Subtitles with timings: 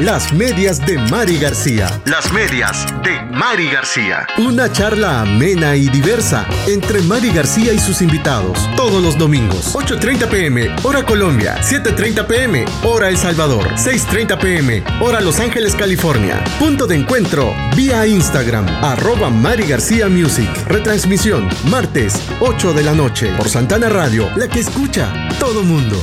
[0.00, 2.00] Las medias de Mari García.
[2.06, 4.26] Las medias de Mari García.
[4.38, 8.58] Una charla amena y diversa entre Mari García y sus invitados.
[8.76, 15.20] Todos los domingos, 8.30 pm, hora Colombia, 7.30 pm, hora El Salvador, 6.30 pm, hora
[15.20, 16.42] Los Ángeles, California.
[16.58, 20.48] Punto de encuentro vía Instagram, arroba Mari García Music.
[20.66, 26.02] Retransmisión, martes, 8 de la noche, por Santana Radio, la que escucha todo mundo.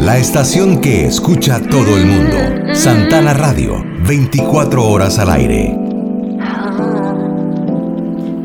[0.00, 2.74] La estación que escucha todo el mundo.
[2.74, 5.76] Santana Radio, 24 horas al aire.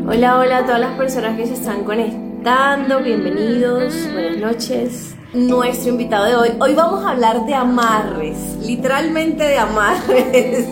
[0.06, 3.00] Hola, hola a todas las personas que se están conectando.
[3.02, 5.14] Bienvenidos, buenas noches.
[5.32, 10.66] Nuestro invitado de hoy, hoy vamos a hablar de amarres, literalmente de amarres.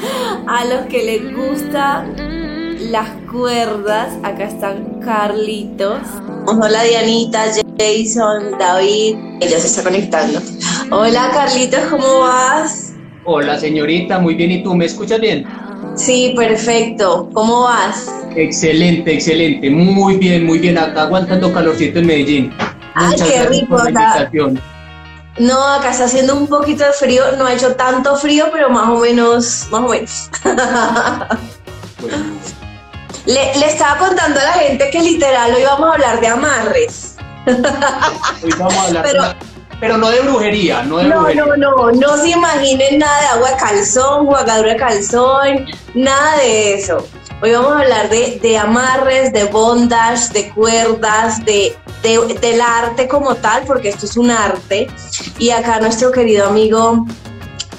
[0.46, 2.14] a los que les gustan
[2.90, 6.00] las cuerdas, acá están Carlitos.
[6.46, 7.44] Hola Dianita,
[7.80, 10.38] Jason, David, ella se está conectando.
[10.90, 12.92] Hola Carlitos, ¿cómo vas?
[13.24, 15.46] Hola señorita, muy bien, ¿y tú me escuchas bien?
[15.94, 18.12] Sí, perfecto, ¿cómo vas?
[18.36, 22.54] Excelente, excelente, muy bien, muy bien, acá aguantando calorcito en Medellín.
[22.94, 24.30] Ay, qué rico acá.
[25.38, 28.90] No, acá está haciendo un poquito de frío, no ha hecho tanto frío, pero más
[28.90, 30.30] o menos, más o menos.
[33.26, 37.16] Le, le, estaba contando a la gente que literal hoy vamos a hablar de amarres.
[38.42, 39.24] Hoy vamos a hablar pero,
[39.80, 41.44] pero no de brujería, no de no, brujería.
[41.44, 46.74] No, no, no se imaginen nada de agua de calzón, jugadura de calzón, nada de
[46.74, 47.06] eso.
[47.42, 53.08] Hoy vamos a hablar de, de amarres, de bondage, de cuerdas, de, de, del arte
[53.08, 54.88] como tal, porque esto es un arte.
[55.38, 57.06] Y acá nuestro querido amigo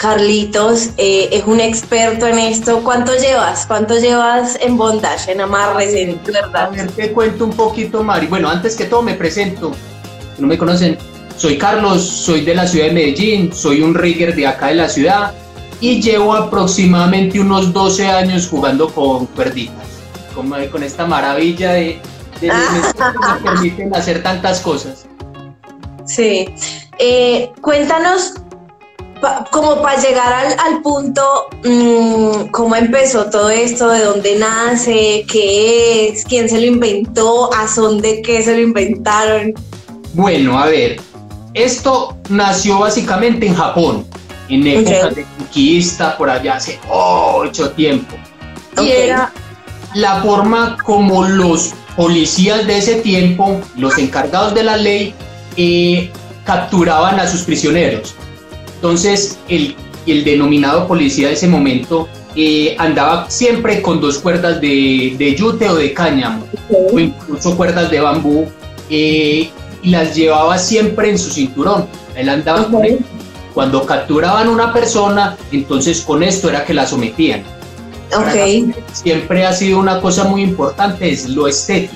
[0.02, 2.83] Carlitos eh, es un experto en esto.
[2.83, 3.67] ¿Cuánto llevas?
[3.67, 6.55] ¿Cuánto llevas en bondage, en amarres, en cuerdas?
[6.55, 8.25] A ver, te cuento un poquito, Mari.
[8.25, 9.72] Bueno, antes que todo me presento.
[10.35, 10.97] Si no me conocen,
[11.38, 14.89] soy Carlos, soy de la ciudad de Medellín, soy un rigger de acá de la
[14.89, 15.34] ciudad
[15.79, 19.85] y llevo aproximadamente unos 12 años jugando con cuerditas,
[20.33, 22.01] con, con esta maravilla de,
[22.41, 25.06] de que me permiten hacer tantas cosas.
[26.06, 26.50] Sí.
[26.97, 28.41] Eh, cuéntanos
[29.51, 31.21] como para llegar al, al punto,
[31.63, 37.67] mmm, cómo empezó todo esto, de dónde nace, qué es, quién se lo inventó, a
[37.67, 39.53] son de qué se lo inventaron.
[40.13, 40.99] Bueno, a ver,
[41.53, 44.05] esto nació básicamente en Japón,
[44.49, 45.15] en época okay.
[45.15, 48.15] de conquista, por allá hace mucho tiempo.
[48.73, 48.88] Okay.
[48.88, 49.31] Y era
[49.93, 55.13] la forma como los policías de ese tiempo, los encargados de la ley,
[55.57, 56.09] eh,
[56.45, 58.15] capturaban a sus prisioneros.
[58.81, 59.75] Entonces, el,
[60.08, 65.69] el denominado policía de ese momento eh, andaba siempre con dos cuerdas de, de yute
[65.69, 66.88] o de cáñamo, okay.
[66.92, 68.47] o incluso cuerdas de bambú,
[68.90, 69.52] eh,
[69.84, 71.86] y las llevaba siempre en su cinturón.
[72.16, 72.72] Él andaba okay.
[72.72, 73.00] con él.
[73.53, 77.44] Cuando capturaban una persona, entonces con esto era que la sometían.
[78.12, 78.74] Okay.
[78.94, 81.94] Siempre ha sido una cosa muy importante, es lo estético.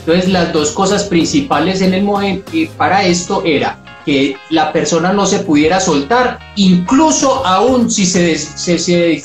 [0.00, 5.26] Entonces, las dos cosas principales en el momento para esto era que la persona no
[5.26, 9.22] se pudiera soltar, incluso aún si se, se, se eh,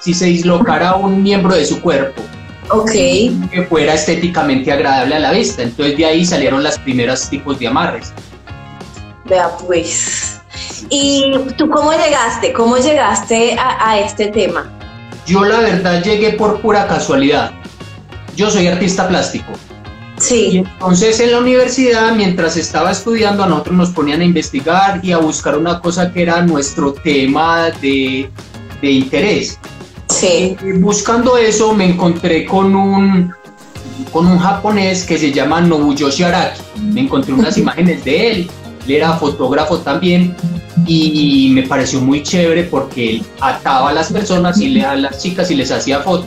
[0.00, 2.22] si se dislocara un miembro de su cuerpo.
[2.70, 2.92] Ok.
[2.92, 5.62] Que fuera estéticamente agradable a la vista.
[5.62, 8.14] Entonces de ahí salieron los primeros tipos de amarres.
[9.26, 10.40] Vea pues.
[10.88, 12.54] ¿Y tú cómo llegaste?
[12.54, 14.72] ¿Cómo llegaste a, a este tema?
[15.26, 17.52] Yo la verdad llegué por pura casualidad.
[18.34, 19.52] Yo soy artista plástico.
[20.22, 20.48] Sí.
[20.52, 25.10] Y entonces en la universidad, mientras estaba estudiando, a nosotros nos ponían a investigar y
[25.10, 28.30] a buscar una cosa que era nuestro tema de,
[28.80, 29.58] de interés.
[30.08, 30.56] Sí.
[30.64, 33.32] Y buscando eso me encontré con un,
[34.12, 36.60] con un japonés que se llama Nobuyoshi Araki.
[36.80, 38.50] Me encontré unas imágenes de él,
[38.86, 40.36] él era fotógrafo también
[40.86, 45.20] y me pareció muy chévere porque él ataba a las personas y le, a las
[45.20, 46.26] chicas y les hacía fotos.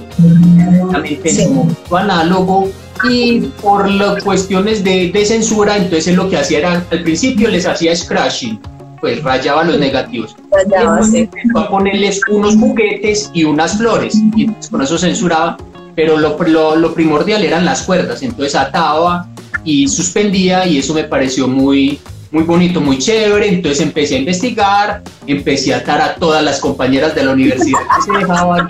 [0.92, 2.70] También en su momento análogo
[3.10, 7.66] y por las cuestiones de, de, censura, entonces lo que hacía era, al principio les
[7.66, 8.60] hacía scratching,
[9.02, 10.36] pues rayaba los negativos.
[10.52, 11.30] Rayaba, sí.
[11.56, 15.58] a ponerles unos juguetes y unas flores, y entonces con eso censuraba,
[15.96, 19.28] pero lo, lo, lo, primordial eran las cuerdas, entonces ataba
[19.64, 22.00] y suspendía y eso me pareció muy,
[22.32, 27.16] muy bonito, muy chévere, entonces empecé a investigar, empecé a atar a todas las compañeras
[27.16, 28.70] de la universidad que se dejaban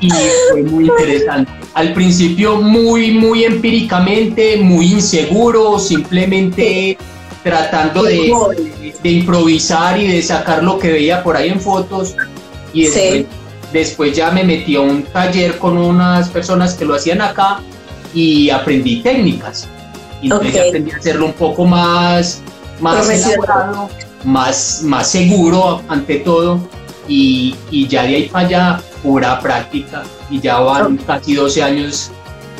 [0.00, 0.10] y
[0.50, 1.52] fue muy interesante.
[1.74, 6.96] Al principio muy, muy empíricamente, muy inseguro, simplemente
[7.42, 8.32] tratando de,
[9.02, 12.14] de, improvisar y de sacar lo que veía por ahí en fotos.
[12.72, 13.26] Y después, sí.
[13.72, 17.60] después ya me metí a un taller con unas personas que lo hacían acá
[18.14, 19.68] y aprendí técnicas.
[20.22, 22.42] Y entonces ya tendría que hacerlo un poco más,
[22.80, 23.06] más
[24.24, 26.60] más, más seguro ante todo.
[27.08, 30.02] Y, y, ya de ahí para allá, pura práctica.
[30.30, 32.10] Y ya van casi 12 años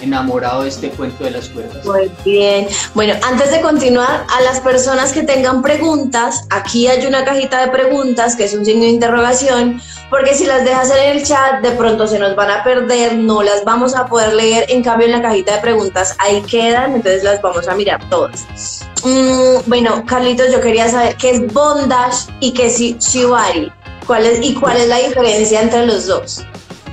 [0.03, 1.85] enamorado de este cuento de las cuerdas.
[1.85, 2.67] Muy bien.
[2.95, 7.71] Bueno, antes de continuar, a las personas que tengan preguntas, aquí hay una cajita de
[7.71, 11.73] preguntas que es un signo de interrogación, porque si las dejas en el chat, de
[11.73, 14.67] pronto se nos van a perder, no las vamos a poder leer.
[14.69, 18.87] En cambio, en la cajita de preguntas ahí quedan, entonces las vamos a mirar todas.
[19.05, 23.73] Mm, bueno, Carlitos, yo quería saber qué es bondage y qué es shibari.
[24.11, 26.45] ¿Cuál es, ¿Y cuál es la diferencia entre los dos?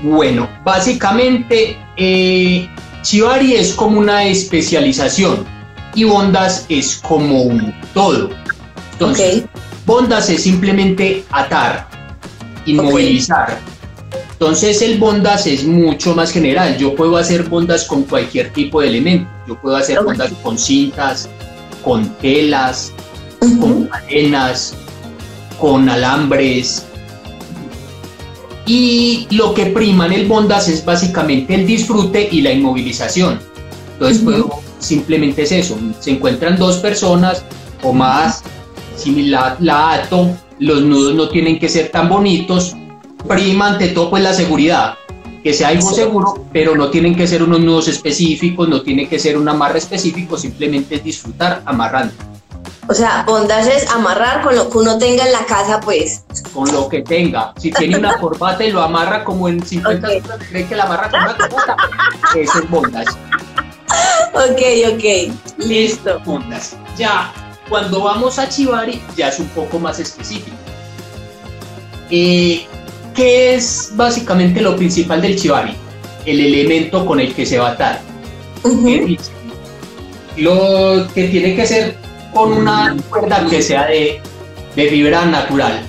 [0.03, 2.69] Bueno, básicamente eh,
[3.03, 5.43] Shibari es como una especialización
[5.95, 8.29] y Bondas es como un todo.
[8.91, 9.45] Entonces,
[9.87, 11.87] Bondas es simplemente atar,
[12.67, 13.57] inmovilizar.
[14.33, 16.77] Entonces el bondas es mucho más general.
[16.77, 19.27] Yo puedo hacer bondas con cualquier tipo de elemento.
[19.47, 21.27] Yo puedo hacer bondas con cintas,
[21.83, 22.91] con telas,
[23.39, 24.75] con cadenas,
[25.59, 26.86] con alambres,
[28.67, 33.39] y lo que prima en el bondas es básicamente el disfrute y la inmovilización.
[33.93, 34.23] Entonces,
[34.79, 35.77] simplemente es eso.
[35.99, 37.43] Se encuentran dos personas
[37.81, 38.43] o más,
[38.95, 42.75] si la, la, ato, los nudos no tienen que ser tan bonitos.
[43.27, 44.95] Prima ante todo pues la seguridad,
[45.43, 49.17] que sea algo seguro, pero no tienen que ser unos nudos específicos, no tiene que
[49.17, 52.13] ser un amarre específico, simplemente es disfrutar amarrando.
[52.89, 56.23] O sea, bondage es amarrar con lo que uno tenga en la casa, pues.
[56.53, 57.53] Con lo que tenga.
[57.57, 60.21] Si tiene una corbata y lo amarra como en 50 okay.
[60.49, 61.75] cree que la amarra con una corbata,
[62.35, 63.11] eso es bondage.
[64.33, 64.61] Ok,
[64.93, 65.33] ok.
[65.57, 66.19] Listo.
[66.23, 66.77] Bondage.
[66.97, 67.33] Ya,
[67.69, 70.55] cuando vamos a Chivari, ya es un poco más específico.
[72.09, 72.65] Eh,
[73.13, 75.75] ¿Qué es básicamente lo principal del Chivari?
[76.25, 78.01] El elemento con el que se va a atar.
[80.37, 84.21] Lo que tiene que ser con una cuerda que sea de,
[84.75, 85.81] de fibra natural,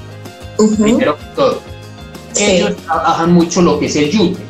[0.80, 1.62] primero que todo.
[2.36, 4.40] Ellos trabajan mucho lo que es el yute,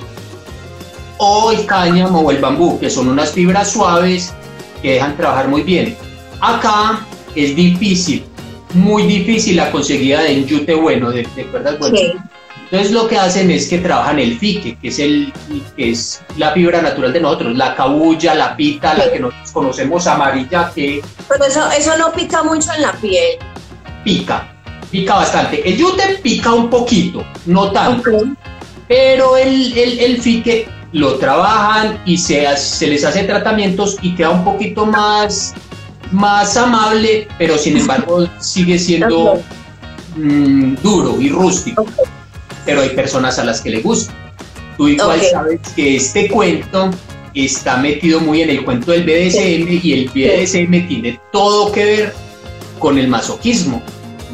[1.18, 4.32] o el cáñamo o el bambú, que son unas fibras suaves
[4.82, 5.96] que dejan trabajar muy bien.
[6.40, 8.24] Acá es difícil,
[8.74, 12.00] muy difícil la conseguida de un yute bueno, de, cuerdas buenas.
[12.70, 15.32] Entonces lo que hacen es que trabajan el fique, que es, el,
[15.74, 20.06] que es la fibra natural de nosotros, la cabulla, la pita, la que nosotros conocemos
[20.06, 21.02] amarilla, que...
[21.28, 23.38] Pero eso, eso no pica mucho en la piel.
[24.04, 24.52] Pica,
[24.90, 25.66] pica bastante.
[25.66, 28.10] El yute pica un poquito, no tanto.
[28.86, 34.28] Pero el, el, el, fique lo trabajan y se, se les hace tratamientos y queda
[34.28, 35.54] un poquito más,
[36.12, 39.40] más amable, pero sin embargo sigue siendo
[40.16, 41.86] mm, duro y rústico
[42.68, 44.12] pero hay personas a las que le gusta.
[44.76, 46.90] Tú igual sabes que este cuento
[47.32, 52.14] está metido muy en el cuento del BDSM y el BDSM tiene todo que ver
[52.78, 53.82] con el masoquismo.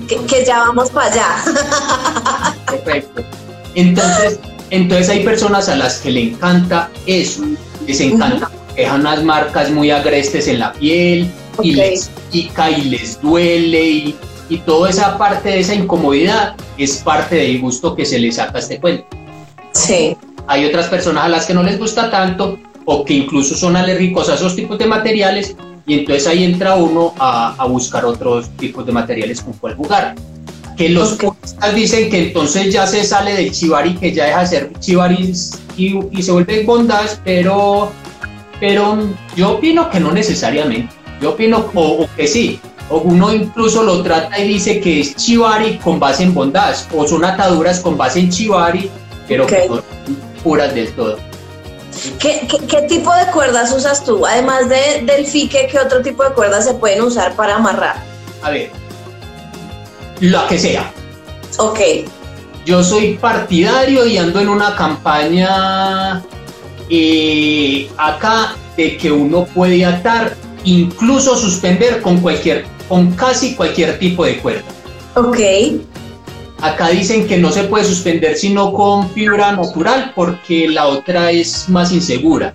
[0.09, 2.55] Que, ya vamos para allá.
[2.67, 3.23] Perfecto.
[3.77, 4.41] Entonces,
[4.71, 7.45] entonces hay personas a las que le encanta eso,
[7.87, 11.31] les encanta, dejan unas marcas muy agrestes en la piel
[11.63, 14.17] y les pica y les duele y
[14.49, 18.59] y toda esa parte de esa incomodidad es parte del gusto que se le saca
[18.59, 19.07] a este cuento.
[19.73, 20.17] Sí.
[20.47, 24.29] Hay otras personas a las que no les gusta tanto o que incluso son alérgicos
[24.29, 25.57] a esos tipos de materiales
[25.87, 30.15] y entonces ahí entra uno a, a buscar otros tipos de materiales con cual jugar.
[30.77, 31.31] Que los okay.
[31.75, 35.33] dicen que entonces ya se sale del chivari, que ya deja de ser chivari
[35.77, 37.93] y, y se vuelve bondage, pero,
[38.59, 38.99] pero
[39.37, 40.93] yo opino que no necesariamente.
[41.21, 42.61] Yo opino o que sí,
[42.91, 47.25] uno incluso lo trata y dice que es chivari con base en bondage, o son
[47.25, 48.91] ataduras con base en chivari,
[49.27, 49.83] pero que son
[50.43, 51.19] puras del todo.
[52.19, 54.27] ¿Qué, ¿Qué, tipo de cuerdas usas tú?
[54.27, 57.97] Además de, del fique, ¿qué otro tipo de cuerdas se pueden usar para amarrar?
[58.43, 58.71] A ver,
[60.21, 60.93] la que sea.
[61.59, 61.81] Ok.
[62.67, 66.23] Yo soy partidario y ando en una campaña
[66.89, 74.25] eh, acá de que uno puede atar, incluso suspender con cualquier con casi cualquier tipo
[74.25, 74.63] de cuerda.
[75.15, 75.39] Ok.
[76.61, 81.69] Acá dicen que no se puede suspender sino con fibra natural porque la otra es
[81.69, 82.55] más insegura.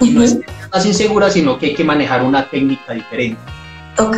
[0.00, 0.38] Y no es
[0.72, 3.40] más insegura, sino que hay que manejar una técnica diferente.
[3.98, 4.16] Ok.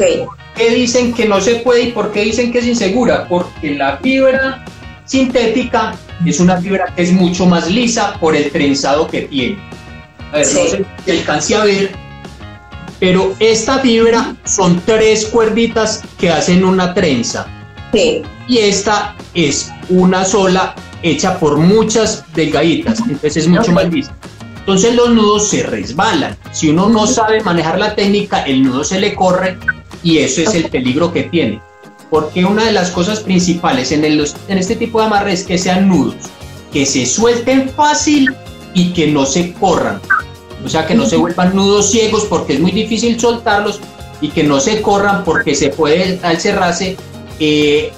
[0.55, 3.27] qué dicen que no se puede y por qué dicen que es insegura?
[3.29, 4.65] Porque la fibra
[5.05, 9.59] sintética es una fibra que es mucho más lisa por el trenzado que tiene.
[10.33, 11.91] A ver, no sé si alcance a ver,
[13.05, 17.47] pero esta fibra son tres cuerditas que hacen una trenza.
[17.93, 18.23] Sí.
[18.49, 24.17] Y esta es una sola hecha por muchas delgaditas, entonces es mucho más lisa.
[24.61, 26.35] Entonces los nudos se resbalan.
[26.53, 29.59] Si uno no sabe manejar la técnica, el nudo se le corre
[30.03, 31.61] y eso es el peligro que tiene.
[32.09, 35.59] Porque una de las cosas principales en, el, en este tipo de amarre es que
[35.59, 36.15] sean nudos,
[36.73, 38.35] que se suelten fácil
[38.73, 40.01] y que no se corran.
[40.65, 43.81] O sea, que no se vuelvan nudos ciegos porque es muy difícil soltarlos
[44.21, 46.97] y que no se corran porque se puede, al cerrarse,
[47.39, 47.93] eh,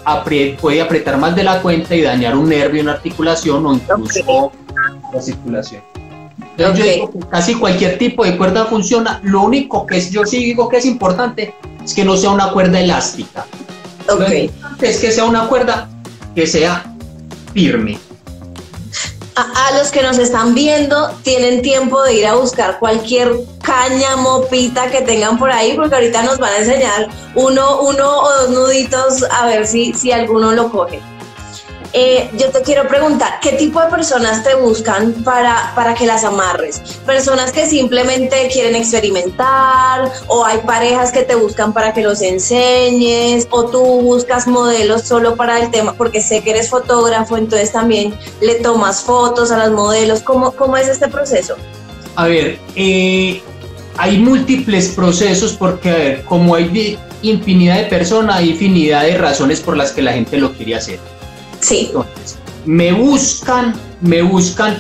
[0.61, 4.53] puede apretar más de la cuenta y dañar un nervio, una articulación o incluso
[5.13, 5.83] la circulación.
[6.57, 9.21] Entonces yo digo que casi cualquier tipo de cuerda funciona.
[9.23, 11.55] Lo único que yo sí digo que es importante
[11.85, 13.47] es que no sea una cuerda elástica.
[14.09, 14.51] Okay.
[14.81, 15.89] es que sea una cuerda
[16.35, 16.85] que sea
[17.53, 17.99] firme.
[19.37, 24.91] A, los que nos están viendo, tienen tiempo de ir a buscar cualquier caña, mopita
[24.91, 29.23] que tengan por ahí, porque ahorita nos van a enseñar uno, uno o dos nuditos
[29.31, 31.03] a ver si, si alguno lo coge.
[31.99, 36.25] Eh, yo te quiero preguntar, ¿qué tipo de personas te buscan para, para que las
[36.25, 36.83] amarres?
[37.07, 40.13] ¿Personas que simplemente quieren experimentar?
[40.27, 43.49] ¿O hay parejas que te buscan para que los enseñes?
[43.49, 45.95] ¿O tú buscas modelos solo para el tema?
[45.95, 48.13] Porque sé que eres fotógrafo, entonces también
[48.43, 50.21] le tomas fotos a los modelos.
[50.21, 51.57] ¿Cómo, cómo es este proceso?
[52.15, 53.41] A ver, eh,
[53.97, 59.61] hay múltiples procesos porque, a ver, como hay infinidad de personas, hay infinidad de razones
[59.61, 61.16] por las que la gente lo quiere hacer.
[61.61, 61.87] Sí.
[61.87, 64.79] Entonces, me buscan, me buscan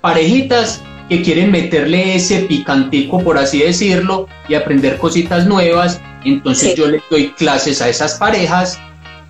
[0.00, 6.00] parejitas que quieren meterle ese picantico, por así decirlo, y aprender cositas nuevas.
[6.24, 8.78] Entonces yo les doy clases a esas parejas,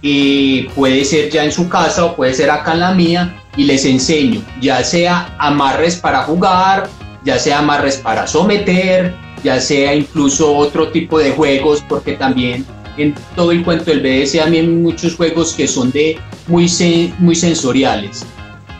[0.02, 3.64] y puede ser ya en su casa o puede ser acá en la mía, y
[3.64, 6.88] les enseño, ya sea amarres para jugar,
[7.24, 12.64] ya sea amarres para someter, ya sea incluso otro tipo de juegos, porque también
[12.96, 16.70] en todo el cuento del BDS hay muchos juegos que son de muy,
[17.18, 18.24] muy sensoriales.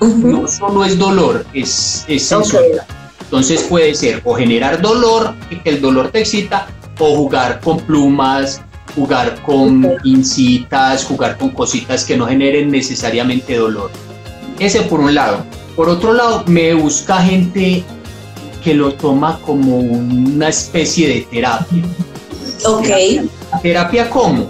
[0.00, 2.82] No solo es dolor, es, es sensorial.
[3.20, 6.68] Entonces puede ser o generar dolor, que el dolor te excita,
[6.98, 8.62] o jugar con plumas,
[8.94, 13.90] jugar con pincitas, jugar con cositas que no generen necesariamente dolor.
[14.58, 15.44] Ese por un lado.
[15.74, 17.84] Por otro lado, me busca gente
[18.64, 21.82] que lo toma como una especie de terapia.
[22.64, 22.86] Ok.
[22.86, 23.24] ¿Terapia
[24.10, 24.48] cómo?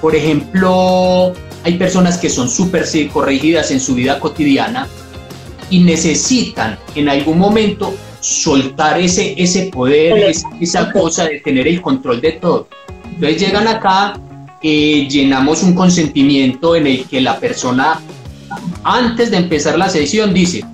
[0.00, 1.32] Por ejemplo,
[1.64, 4.88] hay personas que son súper corregidas en su vida cotidiana
[5.68, 12.20] y necesitan en algún momento soltar ese, ese poder, esa, cosa de tener el control
[12.20, 12.68] de todo.
[13.04, 14.18] Entonces llegan acá,
[14.62, 18.00] eh, llenamos un consentimiento en el que la persona
[18.82, 20.64] antes de empezar la sesión dice,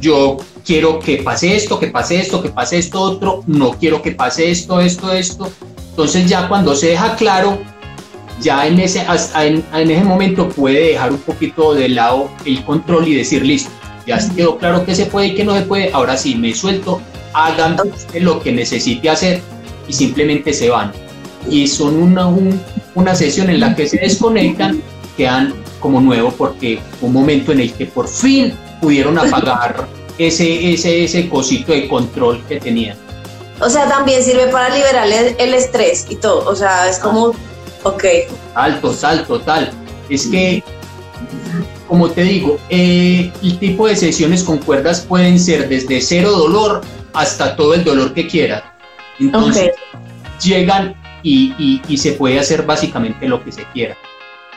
[0.00, 4.12] yo quiero que pase esto, que pase esto, que pase esto otro, no quiero que
[4.12, 5.50] pase esto, esto, esto.
[5.98, 7.58] Entonces ya cuando se deja claro,
[8.40, 13.16] ya en ese, en, ese momento puede dejar un poquito de lado el control y
[13.16, 13.68] decir, listo,
[14.06, 17.00] ya quedó claro que se puede y que no se puede, ahora sí, me suelto,
[17.32, 17.76] hagan
[18.20, 19.42] lo que necesite hacer
[19.88, 20.92] y simplemente se van.
[21.50, 22.28] Y son una,
[22.94, 24.80] una sesión en la que se desconectan,
[25.16, 29.88] quedan como nuevo porque un momento en el que por fin pudieron apagar
[30.18, 33.07] ese, ese, ese cosito de control que tenían.
[33.60, 36.48] O sea, también sirve para liberar el estrés y todo.
[36.48, 37.34] O sea, es como
[37.82, 38.04] Ok.
[38.54, 39.70] Alto, salto, tal.
[40.08, 40.62] Es que,
[41.86, 46.82] como te digo, eh, el tipo de sesiones con cuerdas pueden ser desde cero dolor
[47.12, 48.62] hasta todo el dolor que quieras.
[49.18, 49.72] Entonces,
[50.42, 53.96] llegan y, y, se puede hacer básicamente lo que se quiera.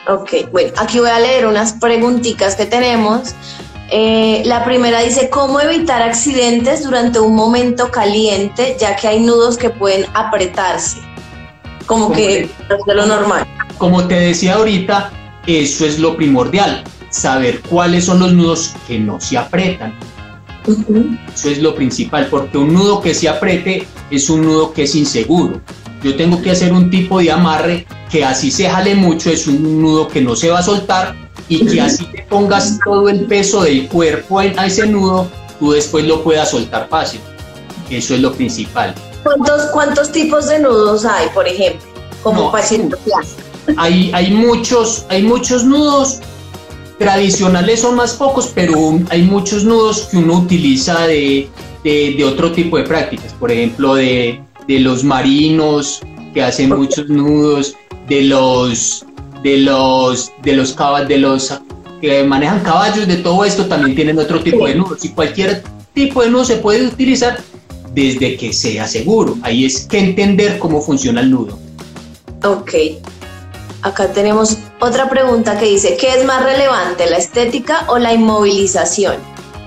[0.08, 3.34] Ok, bueno, aquí voy a leer unas preguntitas que tenemos.
[3.94, 9.58] Eh, la primera dice, ¿cómo evitar accidentes durante un momento caliente, ya que hay nudos
[9.58, 10.98] que pueden apretarse?
[11.86, 12.48] como que
[12.86, 13.46] de lo normal.
[13.78, 15.12] Como te decía ahorita,
[15.46, 19.94] eso es lo primordial, saber cuáles son los nudos que no se apretan.
[21.34, 24.94] Eso es lo principal, porque un nudo que se apriete es un nudo que es
[24.94, 25.60] inseguro.
[26.02, 29.82] Yo tengo que hacer un tipo de amarre que así se jale mucho, es un
[29.82, 31.14] nudo que no se va a soltar
[31.52, 35.28] y que así te pongas todo el peso del cuerpo a ese nudo,
[35.58, 37.20] tú después lo puedas soltar fácil.
[37.90, 38.94] Eso es lo principal.
[39.22, 41.86] ¿Cuántos, ¿Cuántos tipos de nudos hay, por ejemplo?
[42.22, 42.96] Como paciente
[43.76, 46.20] hay, hay, muchos, hay muchos nudos.
[46.98, 51.50] Tradicionales son más pocos, pero hay muchos nudos que uno utiliza de,
[51.84, 53.34] de, otro tipo de prácticas.
[53.34, 56.00] Por ejemplo, de, de los marinos
[56.32, 57.74] que hacen muchos nudos,
[58.08, 59.04] de los
[59.42, 61.60] de los de los caballos, de los
[62.00, 65.04] que manejan caballos, de todo esto también tienen otro tipo de nudos.
[65.04, 65.62] Y cualquier
[65.94, 67.40] tipo de nudo se puede utilizar
[67.94, 69.36] desde que sea seguro.
[69.42, 71.58] Ahí es que entender cómo funciona el nudo.
[72.44, 72.72] Ok.
[73.82, 79.16] Acá tenemos otra pregunta que dice, ¿qué es más relevante, la estética o la inmovilización?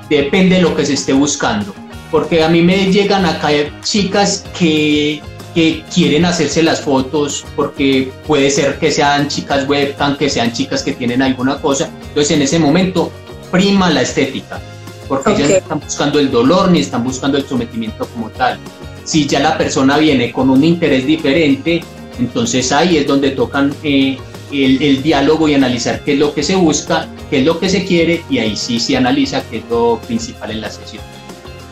[0.10, 1.74] Depende de lo que se esté buscando.
[2.12, 5.22] porque a mí me llegan a caer chicas que,
[5.56, 10.84] que quieren hacerse las fotos porque puede ser que sean chicas webcam, que sean chicas
[10.84, 11.90] que tienen alguna cosa.
[12.10, 13.10] Entonces en ese momento
[13.52, 14.60] prima la estética,
[15.08, 18.60] porque ellas no están buscando el dolor ni están buscando el sometimiento como tal.
[19.06, 21.82] Si ya la persona viene con un interés diferente,
[22.20, 24.18] entonces ahí es donde tocan eh,
[24.52, 27.70] el, el, diálogo y analizar qué es lo que se busca, qué es lo que
[27.70, 31.02] se quiere y ahí sí se analiza qué es lo principal en la sesión.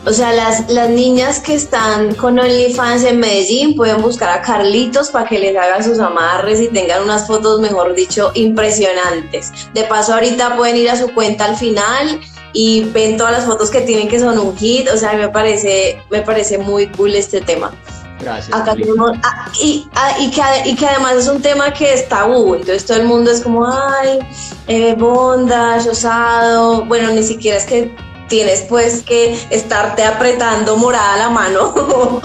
[0.06, 5.10] O sea, las, las niñas que están con OnlyFans en Medellín pueden buscar a Carlitos
[5.10, 9.50] para que les haga sus amarres y tengan unas fotos, mejor dicho, impresionantes.
[9.72, 12.20] De paso, ahorita pueden ir a su cuenta al final
[12.52, 14.88] y ven todas las fotos que tienen que son un hit.
[14.92, 17.72] O sea, me parece, me parece muy cool este tema.
[18.20, 18.54] Gracias.
[18.54, 22.08] Acá tenemos, ah, y, ah, y, que, y, que, además es un tema que es
[22.08, 24.20] tabú, entonces todo el mundo es como, ay,
[24.66, 27.94] eh, bondage, osado, bueno, ni siquiera es que
[28.34, 31.72] tienes pues que estarte apretando morada la mano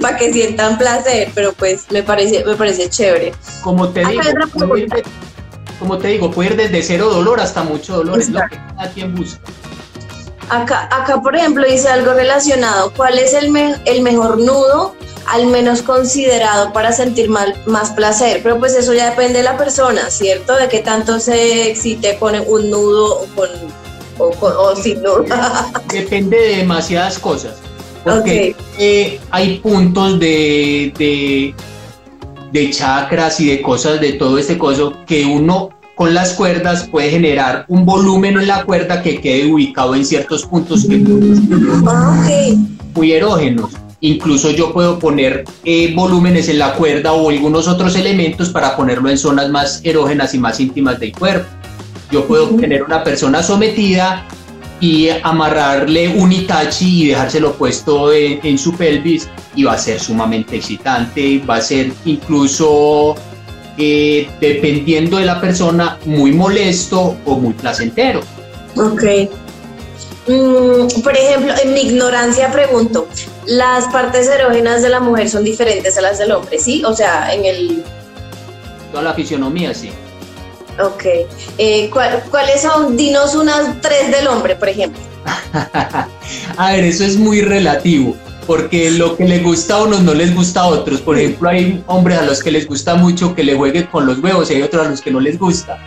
[0.00, 3.32] para que sientan placer, pero pues me parece, me parece chévere.
[3.62, 4.22] Como te digo,
[4.66, 4.88] puede ir,
[5.78, 8.90] como te digo, puede ir desde cero dolor hasta mucho dolor, es lo que cada
[8.92, 9.38] quien busca.
[10.50, 12.92] Acá, acá, por ejemplo, dice algo relacionado.
[12.96, 14.96] ¿Cuál es el, me el mejor nudo,
[15.28, 18.40] al menos considerado para sentir mal, más placer?
[18.42, 20.56] Pero pues eso ya depende de la persona, ¿cierto?
[20.56, 23.48] De qué tanto se excite con un nudo o con
[24.40, 25.72] o, sin duda.
[25.92, 27.54] Depende de demasiadas cosas.
[28.04, 31.54] Porque eh, hay puntos de, de,
[32.52, 37.10] de, chakras y de cosas de todo este coso que uno con las cuerdas puede
[37.10, 41.00] generar un volumen en la cuerda que quede ubicado en ciertos puntos que
[41.86, 42.26] ah,
[42.94, 43.70] muy erógenos.
[44.00, 49.08] Incluso yo puedo poner eh, volúmenes en la cuerda o algunos otros elementos para ponerlo
[49.08, 51.46] en zonas más erógenas y más íntimas del cuerpo.
[52.12, 54.26] Yo puedo tener una persona sometida
[54.80, 60.56] y amarrarle un Itachi y dejárselo puesto en, su pelvis y va a ser sumamente
[60.56, 63.14] excitante, va a ser incluso,
[63.78, 68.20] eh, dependiendo de la persona, muy molesto o muy placentero.
[68.76, 69.04] Ok.
[70.28, 73.08] Mm, por ejemplo, en mi ignorancia pregunto,
[73.46, 76.58] ¿las partes erógenas de la mujer son diferentes a las del hombre?
[76.58, 76.84] ¿Sí?
[76.84, 77.82] O sea, en el...
[78.90, 79.90] Toda la fisionomía, sí.
[80.80, 81.04] Ok.
[81.58, 82.96] Eh, ¿Cuáles son?
[82.96, 85.00] Dinos unas tres del hombre, por ejemplo.
[86.56, 90.34] a ver, eso es muy relativo, porque lo que le gusta a unos no les
[90.34, 91.00] gusta a otros.
[91.00, 94.18] Por ejemplo, hay hombres a los que les gusta mucho que le juegue con los
[94.18, 95.78] huevos y hay otros a los que no les gusta.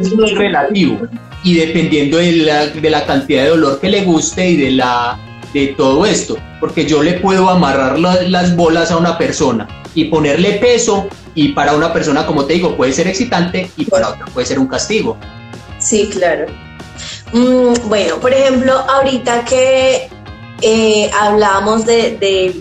[0.00, 0.98] es muy relativo.
[1.44, 5.18] Y dependiendo de la, de la cantidad de dolor que le guste y de la
[5.52, 10.52] de todo esto, porque yo le puedo amarrar las bolas a una persona y ponerle
[10.54, 14.44] peso y para una persona, como te digo, puede ser excitante y para otra puede
[14.44, 15.16] ser un castigo.
[15.78, 16.46] Sí, claro.
[17.32, 20.08] Mm, bueno, por ejemplo, ahorita que
[20.62, 22.60] eh, hablamos de,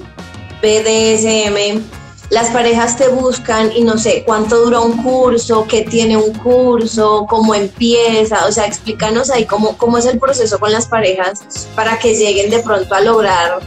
[0.61, 1.81] BDSM,
[2.29, 7.25] las parejas te buscan y no sé cuánto dura un curso, qué tiene un curso,
[7.27, 11.97] cómo empieza, o sea, explícanos ahí cómo, cómo es el proceso con las parejas para
[11.97, 13.59] que lleguen de pronto a lograr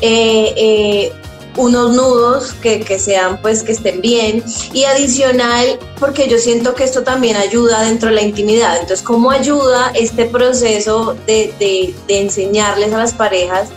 [0.00, 1.12] eh, eh,
[1.56, 4.42] unos nudos que, que, sean pues que estén bien.
[4.72, 8.74] Y adicional porque yo siento que esto también ayuda dentro de la intimidad.
[8.74, 13.68] Entonces cómo ayuda este proceso de, de, de enseñarles a las parejas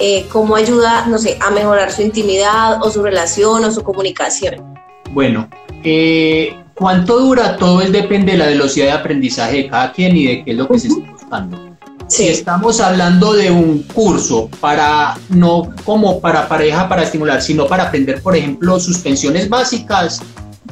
[0.00, 4.74] eh, cómo ayuda no sé a mejorar su intimidad o su relación o su comunicación
[5.10, 5.48] bueno
[5.82, 10.26] eh, cuánto dura todo es depende de la velocidad de aprendizaje de cada quien y
[10.26, 11.67] de qué es lo que se está buscando
[12.08, 17.84] si estamos hablando de un curso para, no como para pareja para estimular, sino para
[17.84, 20.20] aprender, por ejemplo, suspensiones básicas,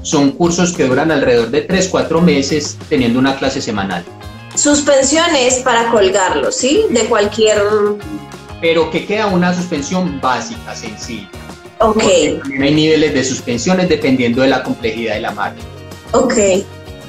[0.03, 4.05] son cursos que duran alrededor de 3, 4 meses teniendo una clase semanal.
[4.55, 6.87] Suspensiones para colgarlo, ¿sí?
[6.91, 7.61] De cualquier...
[8.61, 11.29] Pero que queda una suspensión básica, sencilla.
[11.79, 12.03] Ok.
[12.41, 15.67] también hay niveles de suspensiones dependiendo de la complejidad de la máquina.
[16.13, 16.35] Ok.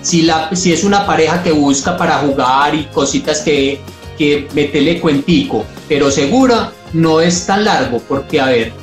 [0.01, 3.79] Si, la, si es una pareja que busca para jugar y cositas que
[4.17, 8.73] que metele cuentico, pero segura no es tan largo, porque a ver,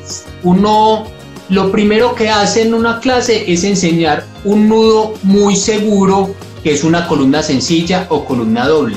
[0.43, 1.05] uno
[1.51, 6.85] lo primero que hace en una clase es enseñar un nudo muy seguro, que es
[6.85, 8.97] una columna sencilla o columna doble.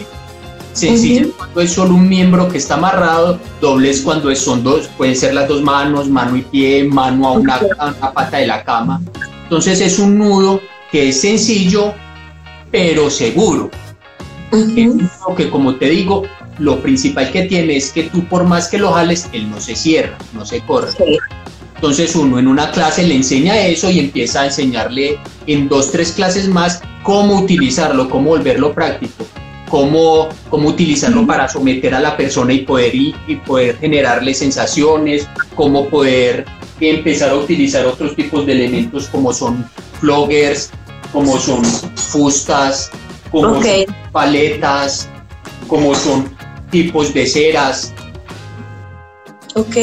[0.72, 4.88] Sencilla es cuando es solo un miembro que está amarrado, doble es cuando son dos,
[4.96, 8.64] pueden ser las dos manos, mano y pie, mano a una, una pata de la
[8.64, 9.02] cama.
[9.44, 11.94] Entonces es un nudo que es sencillo,
[12.72, 13.72] pero seguro.
[14.52, 16.24] Uh que como te digo,
[16.60, 19.76] lo principal que tiene es que tú por más que lo jales, él no se
[19.76, 20.90] cierra, no se corre.
[21.76, 26.12] Entonces uno en una clase le enseña eso y empieza a enseñarle en dos, tres
[26.12, 29.26] clases más cómo utilizarlo, cómo volverlo práctico.
[29.70, 33.14] cómo, cómo utilizarlo para someter a la persona y poder, y,
[33.46, 36.46] poder generarle sensaciones, cómo poder
[36.80, 40.72] empezar a utilizar otros tipos de elementos como son floggers,
[41.12, 41.64] como son
[41.96, 42.92] fustas,
[43.32, 45.10] como son paletas,
[45.68, 46.36] como son
[46.70, 47.94] tipos de ceras.
[49.56, 49.76] Ok.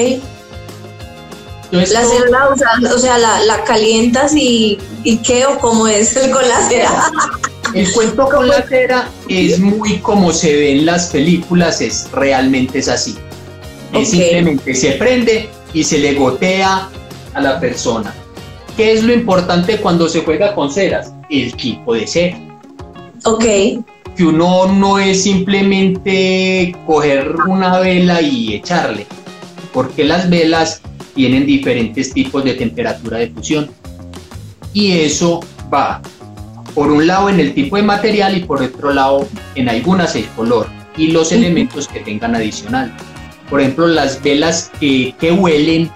[1.70, 6.16] la cera la usas, o sea, la, la calientas y, y qué o cómo es
[6.33, 7.12] con la cera.
[7.74, 12.78] El cuento con la cera es muy como se ve en las películas, es realmente
[12.78, 13.16] es así.
[13.92, 16.88] Es simplemente se prende y se le gotea
[17.33, 18.14] a la persona.
[18.76, 21.12] ¿Qué es lo importante cuando se juega con ceras?
[21.28, 22.38] El tipo de cera.
[23.24, 23.44] Ok.
[24.16, 29.06] Que uno no es simplemente coger una vela y echarle,
[29.72, 30.82] porque las velas
[31.14, 33.70] tienen diferentes tipos de temperatura de fusión.
[34.72, 35.40] Y eso
[35.72, 36.02] va
[36.74, 40.26] por un lado en el tipo de material y por otro lado en algunas el
[40.30, 42.94] color y los elementos que tengan adicional.
[43.48, 45.90] Por ejemplo, las velas que, que huelen,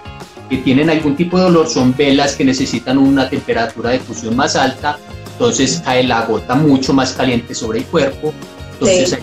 [0.49, 4.55] que tienen algún tipo de olor, son velas que necesitan una temperatura de fusión más
[4.55, 4.97] alta,
[5.39, 8.33] entonces cae la gota mucho más caliente sobre el cuerpo.
[8.73, 9.17] Entonces,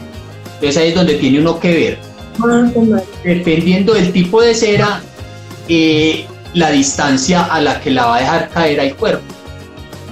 [0.78, 1.98] ahí, es donde tiene uno que ver.
[2.42, 2.70] Ah,
[3.22, 5.02] Dependiendo del tipo de cera,
[5.68, 6.24] eh,
[6.54, 9.24] la distancia a la que la va a dejar caer al cuerpo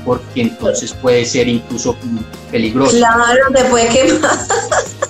[0.05, 1.97] porque entonces puede ser incluso
[2.51, 2.95] peligroso.
[2.99, 4.39] Claro, te puede quemar.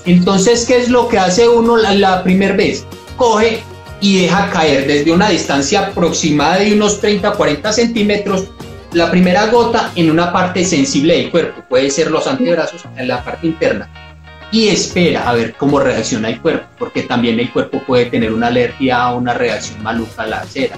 [0.05, 2.87] Entonces, ¿qué es lo que hace uno la, primera vez?
[3.17, 3.65] Coge
[4.01, 8.45] y deja caer desde una distancia aproximada de unos 30 40 centímetros
[8.95, 13.23] la primera gota en una parte sensible del cuerpo, puede ser los antebrazos en la
[13.23, 13.89] parte interna,
[14.53, 18.47] y espera a ver cómo reacciona el cuerpo, porque también el cuerpo puede tener una
[18.47, 20.77] alergia o una reacción maluca a la cera.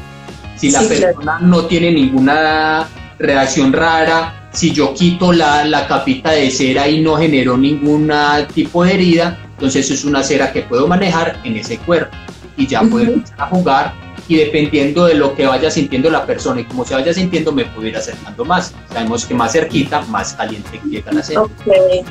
[0.56, 6.50] Si la persona no tiene ninguna reacción rara, si yo quito la, la, capita de
[6.50, 8.10] cera y no generó ningún
[8.54, 12.16] tipo de herida, entonces es una cera que puedo manejar en ese cuerpo.
[12.56, 16.60] Y ya puedo empezar a jugar y dependiendo de lo que vaya sintiendo la persona
[16.60, 18.72] y como se vaya sintiendo me puedo ir acercando más.
[18.92, 21.42] Sabemos que más cerquita, más caliente llega la cera.
[21.42, 22.04] Okay.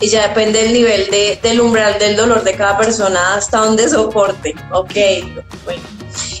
[0.00, 3.88] Y ya depende del nivel de, del umbral del dolor de cada persona hasta donde
[3.88, 4.54] soporte.
[4.72, 4.94] Ok,
[5.64, 5.82] bueno.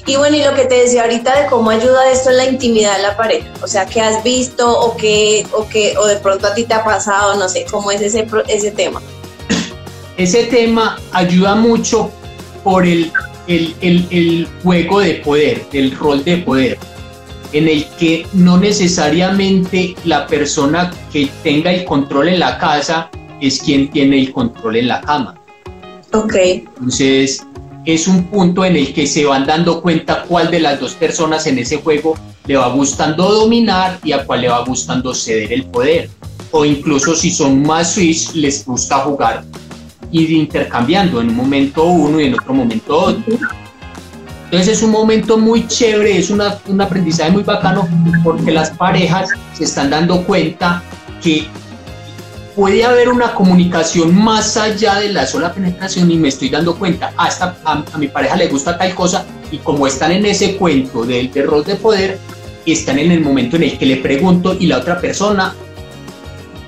[0.04, 2.96] Y bueno, y lo que te decía ahorita de cómo ayuda esto en la intimidad
[2.96, 6.48] de la pareja, o sea, ¿qué has visto o qué, o qué, o de pronto
[6.48, 9.00] a ti te ha pasado, no sé, cómo es ese, ese tema.
[10.16, 12.10] Ese tema ayuda mucho
[12.64, 13.12] por el,
[13.56, 16.78] el, el, el juego de poder, el rol de poder,
[17.52, 23.10] en el que no necesariamente la persona que tenga el control en la casa
[23.40, 25.34] es quien tiene el control en la cama.
[26.12, 26.34] Ok.
[26.34, 27.44] Entonces,
[27.84, 31.46] es un punto en el que se van dando cuenta cuál de las dos personas
[31.46, 35.64] en ese juego le va gustando dominar y a cuál le va gustando ceder el
[35.64, 36.08] poder.
[36.52, 39.44] O incluso si son más switch, les gusta jugar
[40.12, 43.38] ir intercambiando en un momento uno y en otro momento otro.
[44.44, 47.88] Entonces es un momento muy chévere, es una, un aprendizaje muy bacano
[48.22, 50.82] porque las parejas se están dando cuenta
[51.22, 51.46] que
[52.54, 57.14] puede haber una comunicación más allá de la sola penetración y me estoy dando cuenta,
[57.16, 61.30] hasta a, mi pareja le gusta tal cosa y como están en ese cuento del
[61.46, 62.18] rol de poder,
[62.66, 65.54] están en el momento en el que le pregunto y la otra persona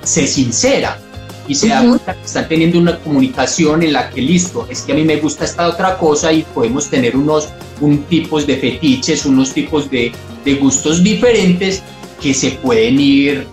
[0.02, 0.98] se sincera
[1.46, 4.92] y se da cuenta que están teniendo una comunicación en la que listo, es que
[4.92, 7.48] a mí me gusta esta otra cosa y podemos tener unos
[7.80, 10.12] un tipos de fetiches, unos tipos de,
[10.44, 11.82] de gustos diferentes
[12.20, 13.46] que se pueden ir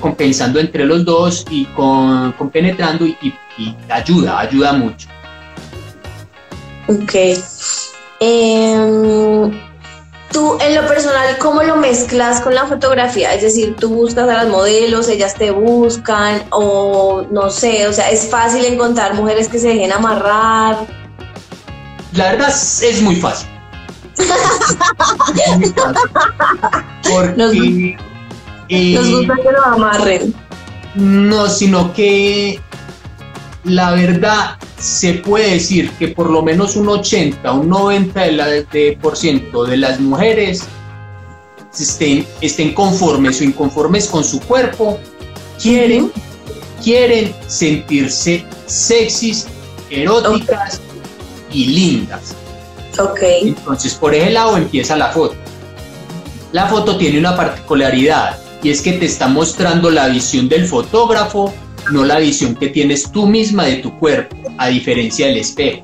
[0.00, 3.34] compensando entre los dos y con, penetrando y,
[3.88, 5.08] ayuda, ayuda mucho.
[6.88, 7.14] Ok.
[8.20, 9.50] Em,
[10.34, 13.32] tú, en lo personal, ¿cómo lo mezclas con la fotografía?
[13.32, 18.10] Es decir, tú buscas a las modelos, ellas te buscan, o no sé, o sea,
[18.10, 20.86] es fácil encontrar mujeres que se dejen amarrar.
[22.12, 23.48] La verdad es muy fácil.
[27.02, 27.96] Porque
[28.68, 30.34] nos gusta que lo amarren.
[30.96, 32.60] No, sino que
[33.64, 38.46] la verdad se puede decir que por lo menos un 80, un 90 de la,
[38.46, 40.64] de, por ciento de las mujeres
[41.78, 44.98] estén, estén conformes o inconformes con su cuerpo,
[45.60, 46.12] quieren,
[46.82, 49.46] quieren sentirse sexys,
[49.90, 50.80] eróticas
[51.52, 52.34] y lindas.
[52.98, 53.20] Ok.
[53.42, 55.34] Entonces, por ese lado empieza la foto.
[56.52, 61.52] La foto tiene una particularidad y es que te está mostrando la visión del fotógrafo,
[61.92, 65.82] no la visión que tienes tú misma de tu cuerpo, a diferencia del espejo.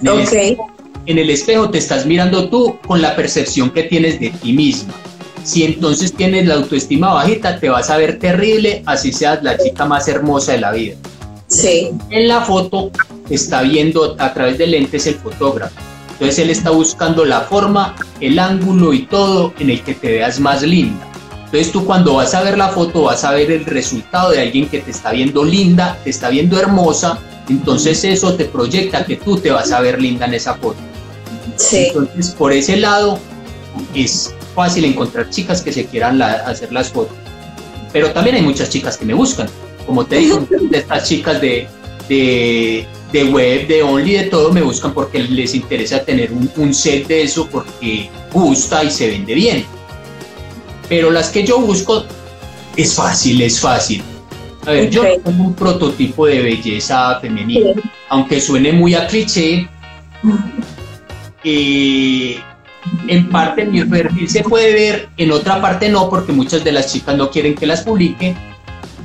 [0.00, 0.72] En el, espejo,
[1.06, 4.94] en el espejo te estás mirando tú con la percepción que tienes de ti misma.
[5.44, 9.84] Si entonces tienes la autoestima bajita, te vas a ver terrible, así seas la chica
[9.84, 10.96] más hermosa de la vida.
[11.48, 11.90] Sí.
[12.10, 12.90] En la foto
[13.28, 15.74] está viendo a través de lentes el fotógrafo.
[16.12, 20.38] Entonces él está buscando la forma, el ángulo y todo en el que te veas
[20.38, 21.11] más linda.
[21.52, 24.70] Entonces tú cuando vas a ver la foto vas a ver el resultado de alguien
[24.70, 29.36] que te está viendo linda, te está viendo hermosa, entonces eso te proyecta que tú
[29.36, 30.78] te vas a ver linda en esa foto.
[31.56, 31.88] Sí.
[31.88, 33.18] Entonces por ese lado
[33.94, 37.18] es fácil encontrar chicas que se quieran hacer las fotos.
[37.92, 39.46] Pero también hay muchas chicas que me buscan.
[39.86, 41.68] Como te digo, de estas chicas de,
[42.08, 46.72] de, de, web, de Only, de todo, me buscan porque les interesa tener un, un
[46.72, 49.66] set de eso porque gusta y se vende bien.
[50.92, 52.04] Pero las que yo busco
[52.76, 54.02] es fácil, es fácil.
[54.66, 57.70] A ver, yo tengo un prototipo de belleza femenina,
[58.10, 59.70] aunque suene muy a cliché.
[61.44, 62.36] Eh,
[63.08, 66.92] en parte mi perfil se puede ver, en otra parte no, porque muchas de las
[66.92, 68.36] chicas no quieren que las publique,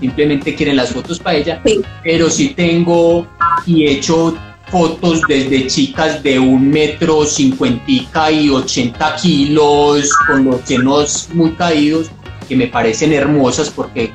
[0.02, 1.62] simplemente quieren las fotos para ella,
[2.04, 3.26] pero sí tengo
[3.65, 4.38] y he hecho
[4.69, 12.08] fotos desde chicas de un metro cincuenta y ochenta kilos, con los senos muy caídos,
[12.47, 14.12] que me parecen hermosas porque,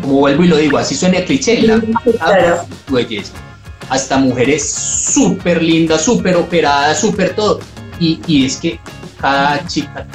[0.00, 1.80] como vuelvo y lo digo, así suena cliché, la
[2.88, 3.32] belleza.
[3.88, 7.60] Hasta mujeres súper lindas, súper operadas, súper todo.
[8.00, 8.80] Y, y es que
[9.20, 10.06] cada chica,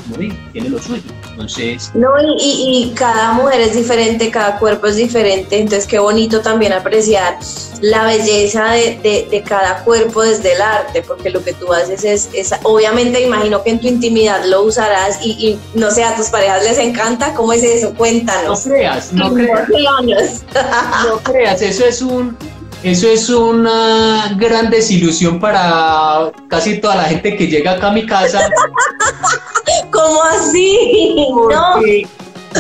[0.52, 1.02] tiene lo suyo.
[1.32, 1.92] Entonces.
[1.94, 2.10] No,
[2.40, 5.60] y, y, cada mujer es diferente, cada cuerpo es diferente.
[5.60, 7.40] Entonces, qué bonito también apreciar
[7.82, 12.04] la belleza de, de, de cada cuerpo desde el arte, porque lo que tú haces
[12.04, 16.16] es, es, obviamente, imagino que en tu intimidad lo usarás y, y, no sé, a
[16.16, 17.34] tus parejas les encanta.
[17.34, 17.94] ¿Cómo es eso?
[17.96, 18.66] Cuéntanos.
[18.66, 20.44] No creas, no creas.
[21.08, 22.38] no creas, eso es un
[22.84, 28.06] eso es una gran desilusión para casi toda la gente que llega acá a mi
[28.06, 28.50] casa.
[29.92, 31.16] ¿Cómo así?
[31.36, 32.08] Porque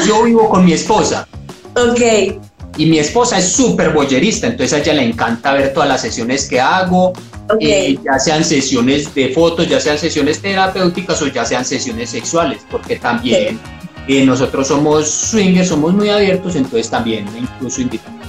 [0.06, 1.28] yo vivo con mi esposa.
[1.76, 2.40] Ok.
[2.78, 6.48] Y mi esposa es súper boyerista, entonces a ella le encanta ver todas las sesiones
[6.48, 7.12] que hago,
[7.60, 12.62] eh, ya sean sesiones de fotos, ya sean sesiones terapéuticas o ya sean sesiones sexuales,
[12.72, 13.60] porque también
[14.08, 18.22] eh, nosotros somos swingers, somos muy abiertos, entonces también incluso invitamos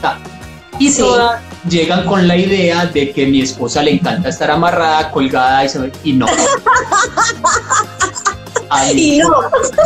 [0.88, 5.64] y todas llegan con la idea de que mi esposa le encanta estar amarrada, colgada
[5.64, 5.92] y, se...
[6.04, 6.26] y no.
[8.70, 9.30] A y no.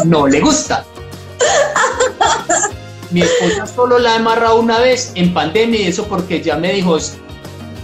[0.04, 0.84] no le gusta.
[3.10, 6.72] Mi esposa solo la ha amarrado una vez en pandemia y eso porque ya me
[6.72, 6.96] dijo,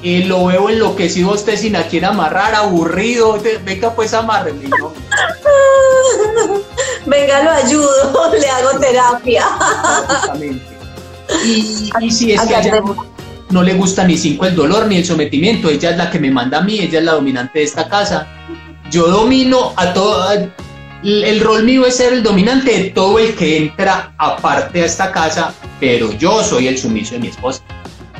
[0.02, 4.68] eh, lo veo enloquecido usted sin a quien amarrar, aburrido, venga pues amárreme.
[4.68, 4.92] No.
[7.06, 9.44] Venga, lo ayudo, le hago terapia.
[11.44, 12.82] Y, si es que a ella
[13.50, 16.30] no, le gusta ni cinco el dolor ni el sometimiento, ella es la que me
[16.30, 18.26] manda a mí, ella es la dominante de esta casa.
[18.90, 20.26] Yo domino a todo,
[21.02, 25.12] el rol mío es ser el dominante de todo el que entra aparte a esta
[25.12, 27.62] casa, pero yo soy el sumiso de mi esposa.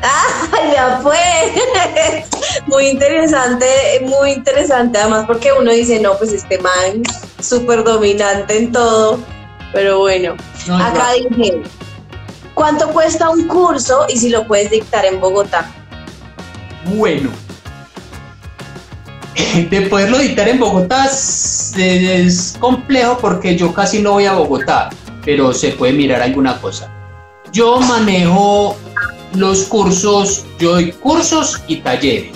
[0.03, 1.17] Ah, ya fue.
[2.67, 3.67] Muy interesante,
[4.03, 7.03] muy interesante además porque uno dice, no, pues este man
[7.41, 9.19] súper dominante en todo,
[9.73, 10.37] pero bueno,
[10.69, 11.63] acá dije,
[12.63, 15.69] ¿Cuánto cuesta un curso y si lo puedes dictar en Bogotá?
[16.95, 17.29] Bueno,
[19.69, 24.91] de poderlo dictar en Bogotá es complejo porque yo casi no voy a Bogotá,
[25.25, 26.89] pero se puede mirar alguna cosa.
[27.53, 28.77] Yo manejo
[29.35, 32.31] los cursos, yo doy cursos y talleres.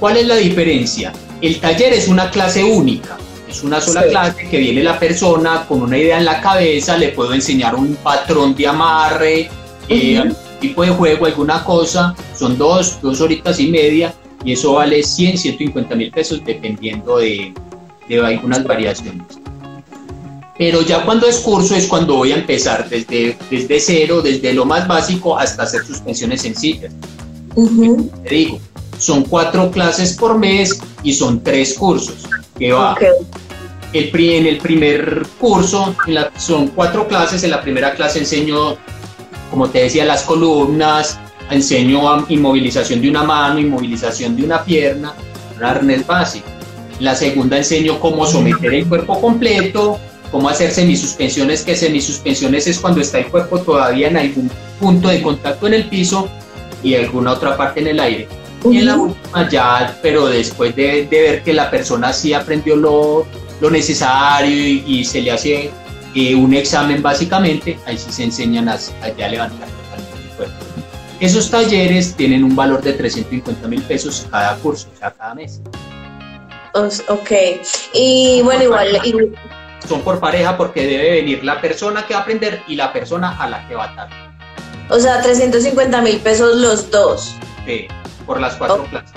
[0.00, 1.12] ¿Cuál es la diferencia?
[1.40, 3.16] El taller es una clase única.
[3.54, 7.10] Es una sola clase que viene la persona con una idea en la cabeza, le
[7.10, 9.48] puedo enseñar un patrón de amarre,
[9.88, 12.16] eh, tipo de juego, alguna cosa.
[12.36, 14.12] Son dos, dos horitas y media
[14.44, 17.54] y eso vale 100, 150 mil pesos dependiendo de,
[18.08, 19.38] de algunas variaciones.
[20.58, 24.64] Pero ya cuando es curso es cuando voy a empezar desde, desde cero, desde lo
[24.64, 26.92] más básico hasta hacer suspensiones sencillas.
[28.24, 28.58] Te digo,
[28.98, 32.16] son cuatro clases por mes y son tres cursos
[32.58, 32.96] que va
[33.94, 35.94] el, en el primer curso
[36.36, 37.44] son cuatro clases.
[37.44, 38.76] En la primera clase enseño,
[39.50, 41.18] como te decía, las columnas,
[41.50, 45.14] enseño inmovilización de una mano, inmovilización de una pierna,
[45.56, 46.46] un arnés básico.
[47.00, 49.98] la segunda enseño cómo someter el cuerpo completo,
[50.30, 55.22] cómo hacer semisuspensiones, que semisuspensiones es cuando está el cuerpo todavía en algún punto de
[55.22, 56.28] contacto en el piso
[56.82, 58.28] y alguna otra parte en el aire.
[58.70, 62.76] Y en la última ya, pero después de, de ver que la persona sí aprendió
[62.76, 63.26] lo,
[63.64, 64.54] lo necesario
[64.86, 65.70] y, se le hace
[66.14, 69.66] eh, un examen básicamente, ahí sí se enseñan a, a levantar
[70.22, 70.54] el cuerpo.
[71.18, 75.62] Esos talleres tienen un valor de 350 mil pesos cada curso, o sea, cada mes.
[77.08, 77.30] Ok,
[77.94, 79.32] y bueno, igual...
[79.88, 83.42] Son por pareja porque debe venir la persona que va a aprender y la persona
[83.42, 84.08] a la que va a dar.
[84.90, 87.34] O sea, 350 mil pesos los dos.
[87.64, 87.88] Sí,
[88.26, 88.90] por las cuatro oh.
[88.90, 89.12] clases.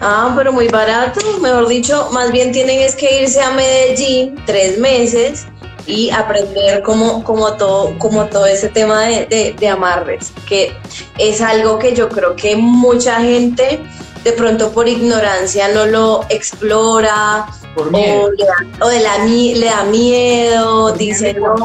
[0.00, 4.78] Ah, pero muy barato, mejor dicho, más bien tienen es que irse a Medellín tres
[4.78, 5.46] meses
[5.86, 10.72] y aprender como, como, todo, como todo ese tema de, de, amarres, que
[11.18, 13.80] es algo que yo creo que mucha gente
[14.24, 18.24] de pronto por ignorancia no lo explora por miedo.
[18.24, 21.56] o, le da, o de la, le da miedo, dice no.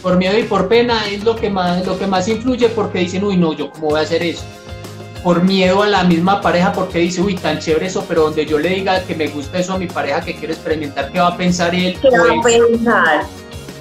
[0.00, 3.24] Por miedo y por pena es lo que más, lo que más influye porque dicen,
[3.24, 4.44] uy, no, yo cómo voy a hacer eso
[5.22, 8.58] por miedo a la misma pareja porque dice, uy, tan chévere eso, pero donde yo
[8.58, 11.36] le diga que me gusta eso a mi pareja que quiero experimentar, ¿qué va a
[11.36, 11.98] pensar él?
[12.00, 13.24] ¿Qué va a pensar?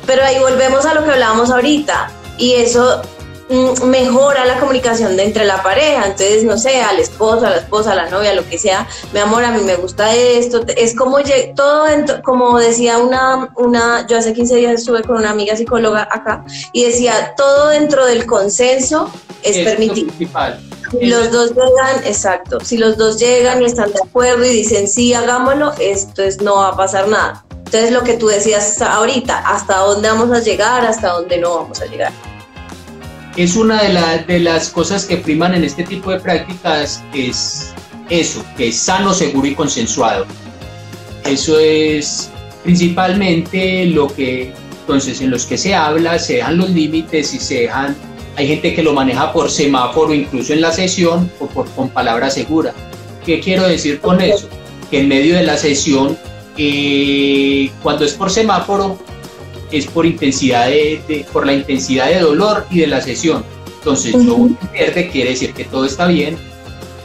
[0.06, 3.02] Pero ahí volvemos a lo que hablábamos ahorita y eso
[3.50, 7.58] mm, mejora la comunicación de entre la pareja, entonces no sé, al esposo, a la
[7.58, 10.96] esposa, a la novia, lo que sea, mi amor, a mí me gusta esto, es
[10.96, 11.18] como
[11.56, 11.86] todo
[12.24, 16.86] como decía una, una, yo hace 15 días estuve con una amiga psicóloga acá y
[16.86, 19.12] decía, todo dentro del consenso
[19.44, 20.12] es, es permitido.
[20.92, 24.88] Si los dos llegan, exacto, si los dos llegan y están de acuerdo y dicen
[24.88, 27.44] sí, hagámoslo, esto es, no va a pasar nada.
[27.66, 31.82] Entonces lo que tú decías ahorita, hasta dónde vamos a llegar, hasta dónde no vamos
[31.82, 32.14] a llegar.
[33.36, 37.74] Es una de, de las cosas que priman en este tipo de prácticas, es
[38.10, 40.26] eso, que es sano, seguro y consensuado.
[41.26, 42.30] Eso es
[42.64, 47.62] principalmente lo que, entonces, en los que se habla, se dejan los límites y se
[47.64, 47.96] dejan
[48.38, 52.30] hay gente que lo maneja por semáforo, incluso en la sesión, o por, con palabra
[52.30, 52.72] segura.
[53.26, 54.48] ¿Qué quiero decir con eso?
[54.92, 56.16] Que en medio de la sesión,
[56.56, 59.00] eh, cuando es por semáforo,
[59.72, 63.44] es por, intensidad de, por la intensidad de dolor y de la sesión.
[63.80, 66.38] Entonces, uh verde quiere decir que todo está bien.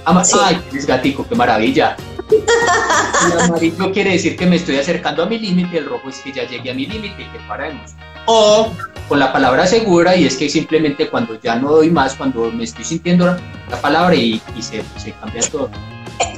[0.05, 1.97] Ay, tienes gatico, qué maravilla.
[2.31, 6.33] El amarillo quiere decir que me estoy acercando a mi límite, el rojo es que
[6.33, 7.93] ya llegué a mi límite y que paremos.
[8.27, 8.71] O
[9.09, 12.65] con la palabra segura y es que simplemente cuando ya no doy más, cuando me
[12.65, 13.37] estoy sintiendo
[13.71, 15.69] la palabra y, se, se, cambia todo.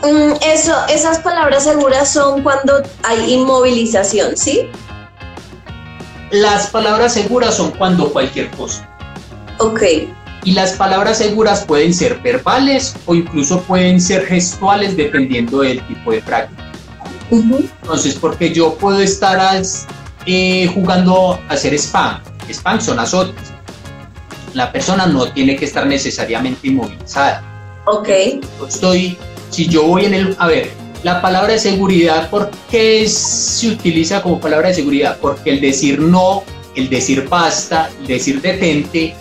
[0.02, 4.68] Mm, eso, esas palabras seguras son cuando hay inmovilización, ¿sí?
[6.30, 8.88] Las palabras seguras son cuando cualquier cosa.
[9.58, 9.82] Ok.
[10.44, 16.12] Y las palabras seguras pueden ser verbales o incluso pueden ser gestuales dependiendo del tipo
[16.12, 16.64] de práctica.
[17.30, 19.62] Entonces, porque yo puedo estar
[20.26, 22.20] eh, jugando a hacer spam
[22.52, 23.52] spam son azotes.
[24.52, 27.42] La persona no tiene que estar necesariamente inmovilizada.
[27.86, 28.08] Ok.
[28.68, 29.16] Estoy,
[29.50, 30.70] si yo voy en el, a ver,
[31.02, 35.18] la palabra de seguridad, ¿por qué se utiliza como palabra de seguridad?
[35.20, 36.44] Porque el decir no,
[36.76, 39.14] el decir basta, el decir detente,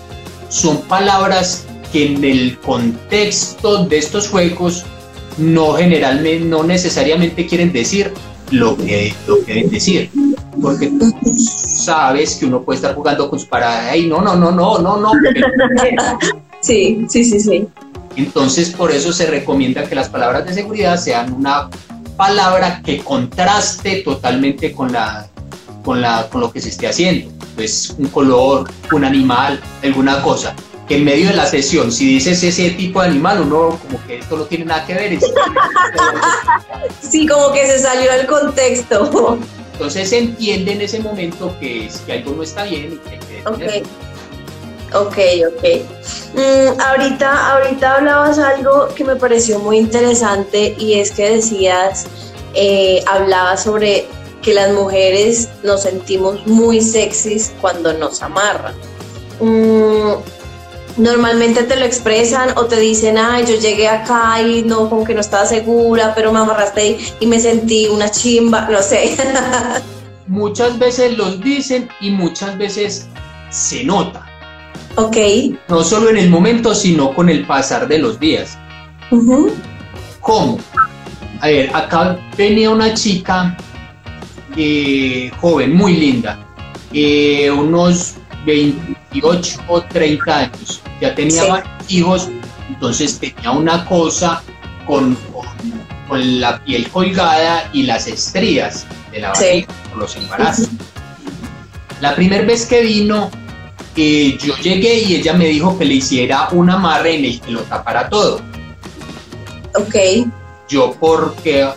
[0.50, 4.86] son palabras que en el contexto de estos juegos
[5.38, 8.14] no generalmente, no necesariamente quieren decir
[8.52, 10.10] lo que, lo que deben decir
[10.62, 14.52] porque tú sabes que uno puede estar jugando con su parada y no, no, no,
[14.52, 15.12] no, no, no.
[16.62, 17.68] Sí, sí, sí, sí.
[18.16, 21.70] Entonces, por eso se recomienda que las palabras de seguridad sean una
[22.16, 25.28] palabra que contraste totalmente con la
[25.84, 27.30] con la con lo que se esté haciendo.
[27.56, 30.56] Pues un color, un animal, alguna cosa.
[30.88, 34.20] Que en medio de la sesión, si dices ese tipo de animal, uno como que
[34.20, 35.20] esto no tiene nada que ver.
[37.02, 39.38] sí, como que se salió del contexto.
[39.84, 43.10] Entonces se entiende en ese momento que, es, que algo no está bien y que
[43.10, 43.84] hay que
[44.96, 45.58] Ok, ok.
[45.58, 45.86] okay.
[46.34, 52.06] Mm, ahorita, ahorita hablabas algo que me pareció muy interesante y es que decías,
[52.54, 54.06] eh, hablabas sobre
[54.42, 58.76] que las mujeres nos sentimos muy sexys cuando nos amarran.
[59.42, 60.14] Mm,
[60.98, 65.14] normalmente te lo expresan o te dicen, ay, yo llegué acá y no, como que
[65.14, 69.16] no estaba segura, pero me amarraste y me sentí una chimba, no sé.
[70.28, 73.08] muchas veces los dicen y muchas veces
[73.50, 74.26] se nota.
[74.96, 75.18] Ok.
[75.70, 78.58] No solo en el momento, sino con el pasar de los días.
[80.20, 80.60] ¿Cómo?
[81.40, 83.58] A ver, acá venía una chica
[84.56, 86.40] eh, joven, muy linda,
[86.94, 88.16] eh, unos
[89.14, 92.30] 28 o 30 años, ya tenía hijos,
[92.68, 94.42] entonces tenía una cosa
[94.88, 95.18] con,
[96.08, 100.70] con, la piel colgada y las estrías de la barriga por los embarazos.
[102.02, 103.32] La primera vez que vino,
[103.96, 107.52] eh, yo llegué y ella me dijo que le hiciera un amarre en el que
[107.52, 108.42] lo tapara todo.
[109.76, 110.28] Ok.
[110.70, 111.68] Yo porque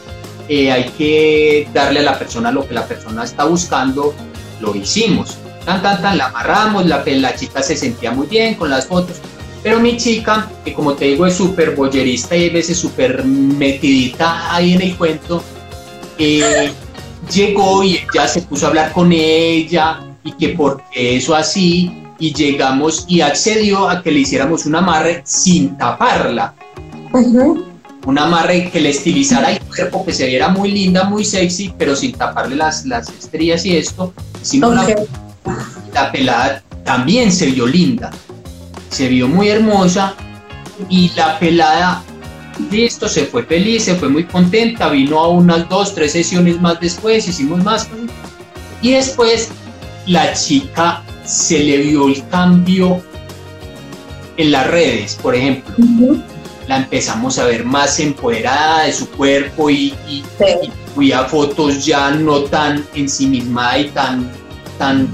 [0.48, 4.14] eh, hay que darle a la persona lo que la persona está buscando,
[4.60, 8.70] lo hicimos tan, tan, tan, la amarramos, la, la chica se sentía muy bien con
[8.70, 9.16] las fotos,
[9.62, 14.54] pero mi chica, que como te digo es súper boyerista y a veces súper metidita
[14.54, 15.42] ahí en el cuento,
[16.18, 16.70] eh,
[17.34, 22.32] llegó y ya se puso a hablar con ella y que porque eso así, y
[22.32, 26.54] llegamos y accedió a que le hiciéramos un amarre sin taparla.
[27.12, 31.96] Un amarre que le estilizara el cuerpo, que se viera muy linda, muy sexy, pero
[31.96, 34.14] sin taparle las, las estrías y esto.
[34.42, 34.86] Sino la
[36.12, 38.10] pelada también se vio linda,
[38.90, 40.14] se vio muy hermosa
[40.88, 42.02] y la pelada
[42.70, 46.80] listo, se fue feliz, se fue muy contenta, vino a unas dos, tres sesiones más
[46.80, 47.88] después, hicimos más.
[48.82, 49.50] Y después
[50.06, 53.02] la chica se le vio el cambio
[54.36, 55.74] en las redes, por ejemplo.
[56.68, 62.40] La empezamos a ver más empoderada de su cuerpo y, y, a fotos ya no
[62.40, 64.28] tan ensimismada y tan,
[64.76, 65.08] tan,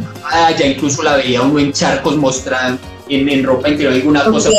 [0.58, 4.50] ya incluso la veía uno en charcos mostrando en, en ropa interior alguna cosa,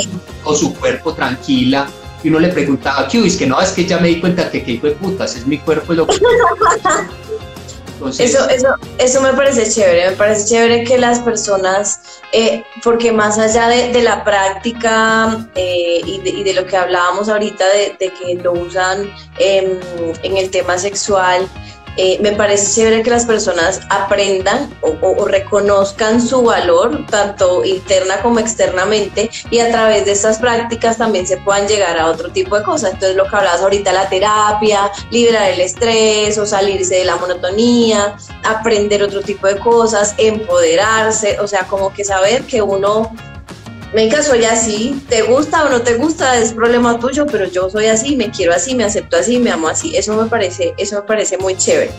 [0.44, 1.88] o su cuerpo tranquila
[2.24, 4.64] y uno le preguntaba, ¿qué es que no, es que ya me di cuenta que
[4.64, 6.16] qué hijo de putas, es mi cuerpo lo que...
[8.20, 12.00] eso, eso, eso me parece chévere, me parece chévere que las personas,
[12.32, 17.98] eh, porque más allá de, la práctica eh, y, de, lo que hablábamos ahorita de,
[17.98, 21.50] que lo usan en el tema sexual,
[21.98, 28.40] eh, me parece chévere que las personas aprendan o, reconozcan su valor, tanto interna como
[28.40, 32.64] externamente, y a través de estas prácticas también se puedan llegar a otro tipo de
[32.64, 32.94] cosas.
[32.94, 38.16] Entonces, lo que hablabas ahorita, la terapia, liberar el estrés o salirse de la monotonía,
[38.44, 43.12] aprender otro tipo de cosas, empoderarse, o sea, como que saber que uno
[43.94, 47.86] venga, soy así, te gusta o no te gusta, es problema tuyo, pero yo soy
[47.88, 49.96] así, me quiero así, me acepto así, me amo así.
[49.96, 51.92] Eso me parece, eso me parece muy chévere.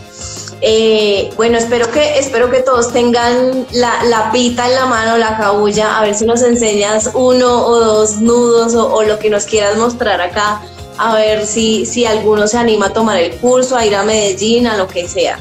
[0.61, 5.97] Eh, bueno, espero que, espero que todos tengan la, pita en la mano, la cabulla,
[5.97, 10.21] a ver si nos enseñas uno o dos nudos o, lo que nos quieras mostrar
[10.21, 10.61] acá,
[10.97, 14.65] a ver si, si alguno se anima a tomar el curso, a ir a Medellín,
[14.67, 15.37] a lo que sea.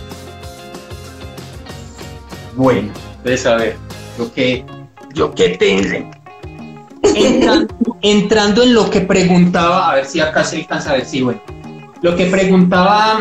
[2.57, 3.77] Bueno, entonces a ver,
[4.19, 4.65] lo que
[5.15, 6.14] yo que tengo
[8.03, 11.41] entrando, en lo que preguntaba, a ver si acá se alcanza a ver si, bueno,
[12.03, 13.21] lo que preguntaba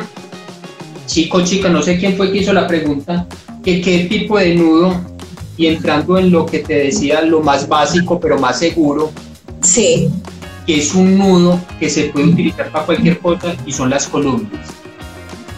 [1.06, 3.28] chico, chica, no sé quién fue que hizo la pregunta,
[3.64, 5.00] que qué tipo de nudo,
[5.58, 9.12] y entrando en lo que te decía, lo más básico, pero más seguro.
[9.62, 10.10] Sí.
[10.66, 14.68] Que es un nudo que se puede utilizar para cualquier cosa y son las columnas.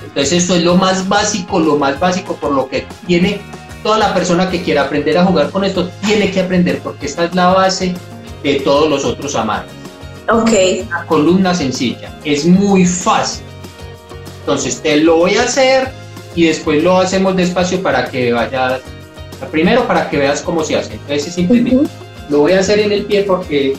[0.07, 3.39] Entonces, esto es lo más básico, lo más básico, por lo que tiene
[3.83, 7.25] toda la persona que quiera aprender a jugar con esto, tiene que aprender, porque esta
[7.25, 7.93] es la base
[8.45, 9.71] de todos los otros amarres.
[10.31, 10.51] Ok.
[10.87, 13.43] Una columna sencilla, es muy fácil.
[14.41, 15.89] Entonces te lo voy a hacer
[16.35, 18.81] y después lo hacemos despacio para que vayas,
[19.51, 20.93] primero para que veas cómo se hace.
[20.93, 21.89] Entonces simplemente
[22.29, 23.75] lo voy a hacer en el pie porque,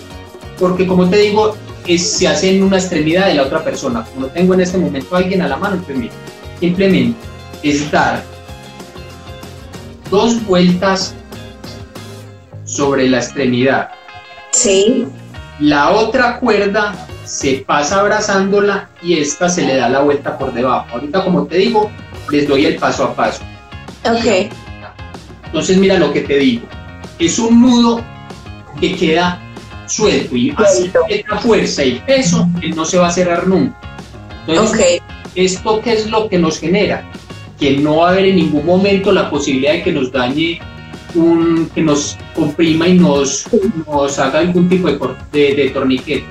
[0.59, 1.57] porque como te digo,
[1.97, 4.05] se hace en una extremidad de la otra persona.
[4.13, 6.11] Como tengo en este momento a alguien a la mano, entonces
[6.59, 7.17] simplemente
[7.63, 8.25] es dar
[10.11, 11.15] dos vueltas
[12.65, 13.91] sobre la extremidad
[14.53, 15.07] Sí.
[15.61, 16.95] La otra cuerda
[17.25, 20.87] se pasa abrazándola y esta se le da la vuelta por debajo.
[20.93, 21.91] Ahorita, como te digo,
[22.31, 23.43] les doy el paso a paso.
[24.05, 24.51] Ok.
[25.47, 26.67] Entonces, mira lo que te digo.
[27.19, 28.05] Es un nudo
[28.81, 29.41] que queda
[29.87, 33.79] suelto y así esta fuerza y peso, no se va a cerrar nunca.
[34.47, 35.01] Entonces,
[35.35, 37.05] ¿esto qué es lo que nos genera?
[37.59, 40.61] Que no va a haber en ningún momento la posibilidad de que nos dañe
[41.17, 43.47] un, que nos comprima y nos,
[43.87, 46.27] nos haga algún tipo de, de, torniquete.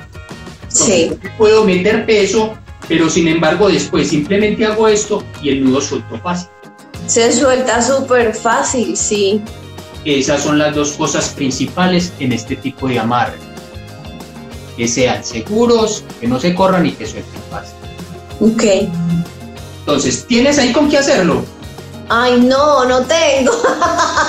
[0.67, 1.11] sí.
[1.37, 2.53] Puedo meter peso,
[2.87, 6.49] pero sin embargo después simplemente hago esto y el nudo suelto fácil.
[7.07, 9.41] Se suelta súper fácil, sí.
[10.05, 13.37] Esas son las dos cosas principales en este tipo de amarre.
[14.77, 17.75] Que sean seguros, que no se corran y que suelten fácil.
[18.39, 18.89] Ok.
[19.79, 21.43] Entonces, ¿tienes ahí con qué hacerlo?
[22.09, 23.51] Ay, no, no tengo.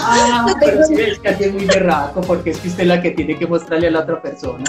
[0.08, 3.10] Ah, pero sí, es que es muy berraco porque es que usted es la que
[3.10, 4.64] tiene que mostrarle a la otra persona.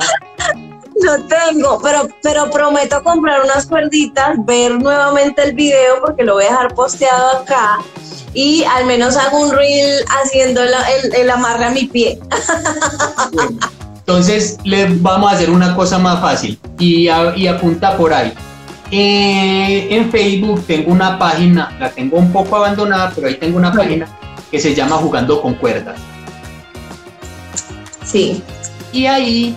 [0.99, 6.45] No tengo, pero, pero prometo comprar unas cuerditas, ver nuevamente el video porque lo voy
[6.45, 7.77] a dejar posteado acá
[8.33, 10.73] y al menos hago un reel haciendo el,
[11.15, 12.19] el amarre a mi pie.
[13.99, 18.33] entonces le vamos a hacer una cosa más fácil y, y apunta por ahí.
[18.91, 23.73] Eh, en Facebook tengo una página, la tengo un poco abandonada, pero ahí tengo una
[23.73, 24.07] página
[24.49, 25.99] que se llama Jugando con Cuerdas.
[28.05, 28.41] Sí.
[28.93, 29.55] Y ahí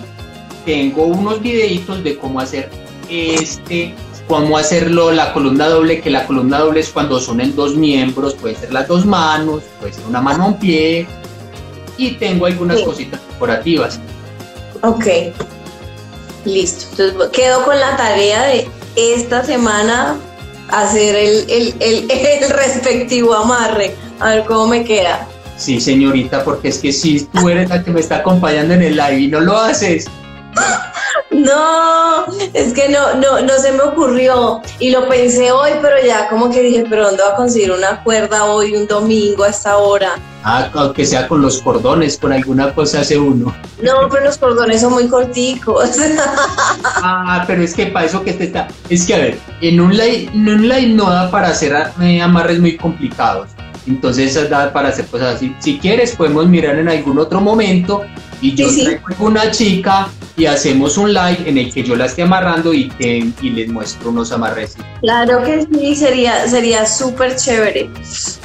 [0.65, 2.69] tengo unos videitos de cómo hacer
[3.09, 3.93] este,
[4.27, 8.33] cómo hacerlo la columna doble, que la columna doble es cuando son en dos miembros,
[8.35, 11.07] puede ser las dos manos, puede ser una mano, un pie,
[11.97, 13.99] y tengo algunas cositas decorativas.
[14.83, 15.05] Ok,
[16.45, 16.85] listo.
[17.03, 20.17] Entonces quedo con la tarea de esta semana
[20.69, 21.75] hacer el, el,
[22.11, 25.27] el, respectivo amarre, a ver cómo me queda.
[25.57, 28.95] Sí, señorita, porque es que si tú eres la que me está acompañando en el
[28.95, 30.07] live y no lo haces.
[31.31, 36.27] No, es que no, no, no se me ocurrió y lo pensé hoy, pero ya
[36.29, 39.77] como que dije, pero ¿dónde va a conseguir una cuerda hoy, un domingo a esta
[39.77, 40.19] hora?
[40.43, 43.55] Ah, aunque sea con los cordones, con alguna cosa hace uno.
[43.81, 45.91] No, pero los cordones son muy corticos.
[46.83, 48.67] ah, pero es que para eso que te está.
[48.89, 52.21] Es que a ver, en un live, en un live no da para hacer eh,
[52.21, 53.49] amarres muy complicados.
[53.87, 55.55] Entonces da para hacer cosas así.
[55.59, 58.03] Si quieres, podemos mirar en algún otro momento
[58.41, 60.07] y yo traigo una chica
[60.37, 64.09] y hacemos un live en el que yo la esté amarrando y, y les muestro
[64.09, 64.75] unos amarres.
[65.01, 67.89] Claro que sí, sería sería súper chévere.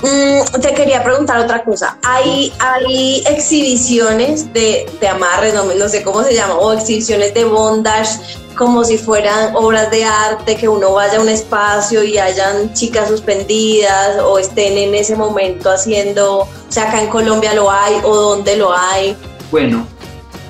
[0.03, 1.99] Mm, te quería preguntar otra cosa.
[2.03, 7.45] ¿Hay, hay exhibiciones de, de amarres, no, no, sé cómo se llama, o exhibiciones de
[7.45, 8.19] bondage
[8.57, 13.09] como si fueran obras de arte, que uno vaya a un espacio y hayan chicas
[13.09, 18.17] suspendidas o estén en ese momento haciendo, o sea, acá en Colombia lo hay o
[18.17, 19.15] dónde lo hay.
[19.51, 19.87] Bueno,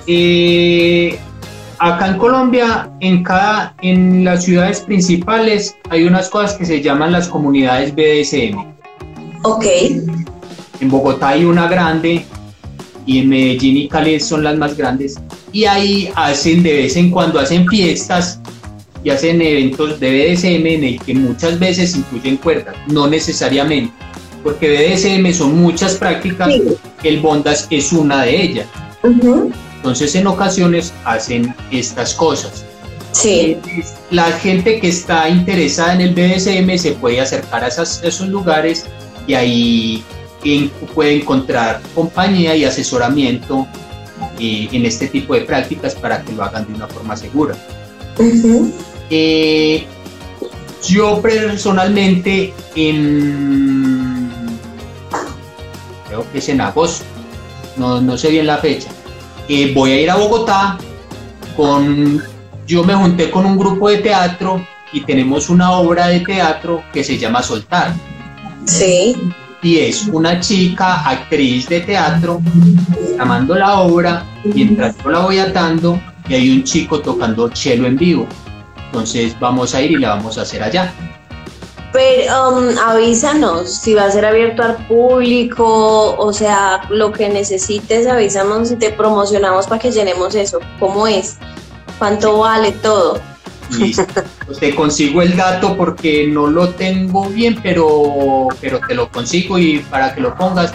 [0.06, 1.18] eh,
[1.78, 7.12] acá en Colombia, en cada, en las ciudades principales, hay unas cosas que se llaman
[7.12, 8.58] las comunidades BDSM.
[9.42, 9.64] Ok.
[10.80, 12.24] En Bogotá hay una grande
[13.06, 15.16] y en Medellín y Cali son las más grandes.
[15.52, 18.40] Y ahí hacen de vez en cuando hacen fiestas
[19.04, 23.92] y hacen eventos de BDSM en el que muchas veces incluyen cuerdas, no necesariamente,
[24.42, 26.50] porque BDSM son muchas prácticas,
[27.04, 28.66] el bondage es una de ellas.
[29.86, 32.64] Entonces en ocasiones hacen estas cosas.
[33.12, 33.56] Sí.
[34.10, 38.84] La gente que está interesada en el BDSM se puede acercar a, esos lugares
[39.28, 40.04] y ahí
[40.92, 43.64] puede encontrar compañía y asesoramiento
[44.40, 47.54] eh, en este tipo de prácticas para que lo hagan de una forma segura.
[49.08, 49.86] Eh,
[50.84, 54.30] yo personalmente en
[56.08, 57.04] creo que es en agosto
[57.76, 58.88] no, no sé bien la fecha.
[59.48, 60.76] Eh, voy a ir a Bogotá
[61.56, 62.22] con,
[62.66, 67.04] yo me junté con un grupo de teatro y tenemos una obra de teatro que
[67.04, 67.94] se llama Soltar.
[68.64, 69.16] Sí.
[69.62, 72.40] Y es una chica actriz de teatro
[73.16, 77.96] llamando la obra mientras yo la voy atando y hay un chico tocando cello en
[77.96, 78.26] vivo.
[78.86, 80.92] Entonces vamos a ir y la vamos a hacer allá.
[81.96, 88.06] Pero um, avísanos si va a ser abierto al público, o sea, lo que necesites,
[88.06, 90.58] avísanos y te promocionamos para que llenemos eso.
[90.78, 91.38] ¿Cómo es?
[91.98, 93.18] ¿Cuánto vale todo?
[93.78, 94.04] Listo.
[94.44, 99.58] Pues te consigo el dato porque no lo tengo bien, pero, pero te lo consigo
[99.58, 100.74] y para que lo pongas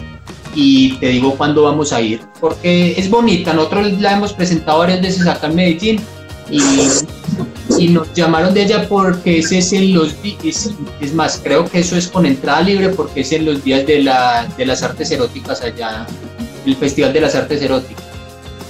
[0.55, 2.21] y te digo cuándo vamos a ir.
[2.39, 6.01] Porque es bonita, nosotros la hemos presentado varias veces acá en Medellín
[6.49, 6.59] y
[7.81, 10.69] y nos llamaron de allá porque ese es en los es,
[10.99, 14.03] es más, creo que eso es con entrada libre porque es en los días de,
[14.03, 16.05] la, de las artes eróticas allá,
[16.63, 18.03] el Festival de las Artes Eróticas.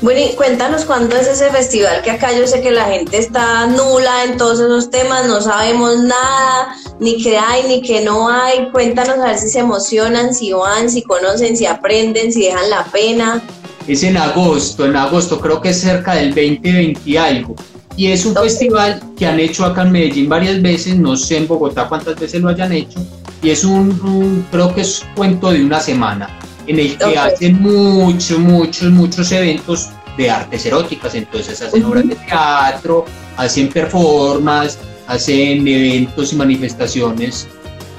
[0.01, 3.67] Bueno, y cuéntanos cuándo es ese festival, que acá yo sé que la gente está
[3.67, 8.69] nula en todos esos temas, no sabemos nada, ni qué hay, ni qué no hay.
[8.71, 12.85] Cuéntanos a ver si se emocionan, si van, si conocen, si aprenden, si dejan la
[12.85, 13.43] pena.
[13.87, 17.55] Es en agosto, en agosto, creo que es cerca del 2020 y algo.
[18.01, 21.47] Y es un festival que han hecho acá en Medellín varias veces, no sé en
[21.47, 22.99] Bogotá cuántas veces lo hayan hecho,
[23.43, 26.27] y es un, creo que es cuento de una semana,
[26.65, 32.15] en el que hacen muchos, muchos, muchos eventos de artes eróticas, entonces hacen obras de
[32.15, 33.05] teatro,
[33.37, 37.47] hacen performance, hacen eventos y manifestaciones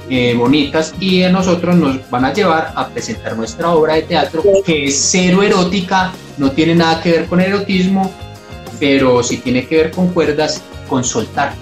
[0.09, 4.43] eh, bonitas y a nosotros nos van a llevar a presentar nuestra obra de teatro
[4.65, 8.11] que es cero erótica, no tiene nada que ver con erotismo,
[8.79, 11.53] pero si tiene que ver con cuerdas, con soltar.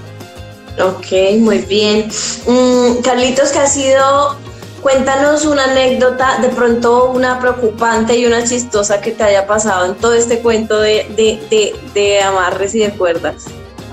[0.79, 2.09] Ok, muy bien.
[2.47, 4.37] Mm, Carlitos, ¿qué ha sido?
[4.81, 9.95] Cuéntanos una anécdota, de pronto una preocupante y una chistosa que te haya pasado en
[9.95, 13.45] todo este cuento de, de, de, amarres y de cuerdas.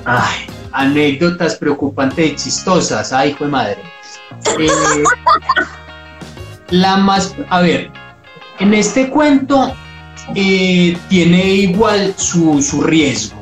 [0.07, 3.77] Ay, anécdotas preocupantes y chistosas, ay, fue madre.
[4.59, 4.69] Eh,
[6.71, 7.91] la más, a ver,
[8.59, 9.75] en este cuento
[10.35, 13.37] eh, tiene igual su, su riesgo.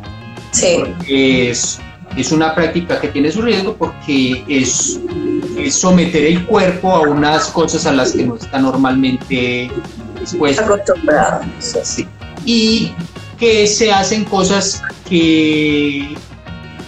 [0.52, 0.78] Sí.
[1.08, 1.78] Es,
[2.16, 5.00] es una práctica que tiene su riesgo porque es,
[5.70, 9.70] someter el cuerpo a unas cosas a las que no está normalmente
[10.20, 10.62] dispuesto.
[10.62, 11.42] Acostumbrado.
[11.60, 12.06] Sí.
[12.44, 12.92] Y
[13.38, 16.16] que se hacen cosas que,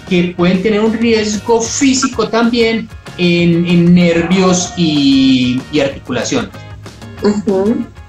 [0.08, 2.88] que pueden tener un riesgo físico también
[3.18, 6.50] en, nervios y, y articulaciones.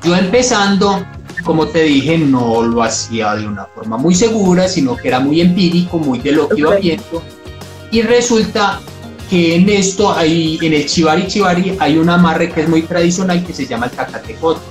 [0.03, 1.05] Yo empezando
[1.49, 5.41] como te dije, no lo hacía de una forma muy segura, sino que era muy
[5.41, 7.23] empírico, muy de lo que iba viendo.
[7.89, 8.79] Y resulta
[9.31, 13.43] que en esto, hay, en el chivari chivari, hay un amarre que es muy tradicional
[13.43, 14.61] que se llama el cacatecote.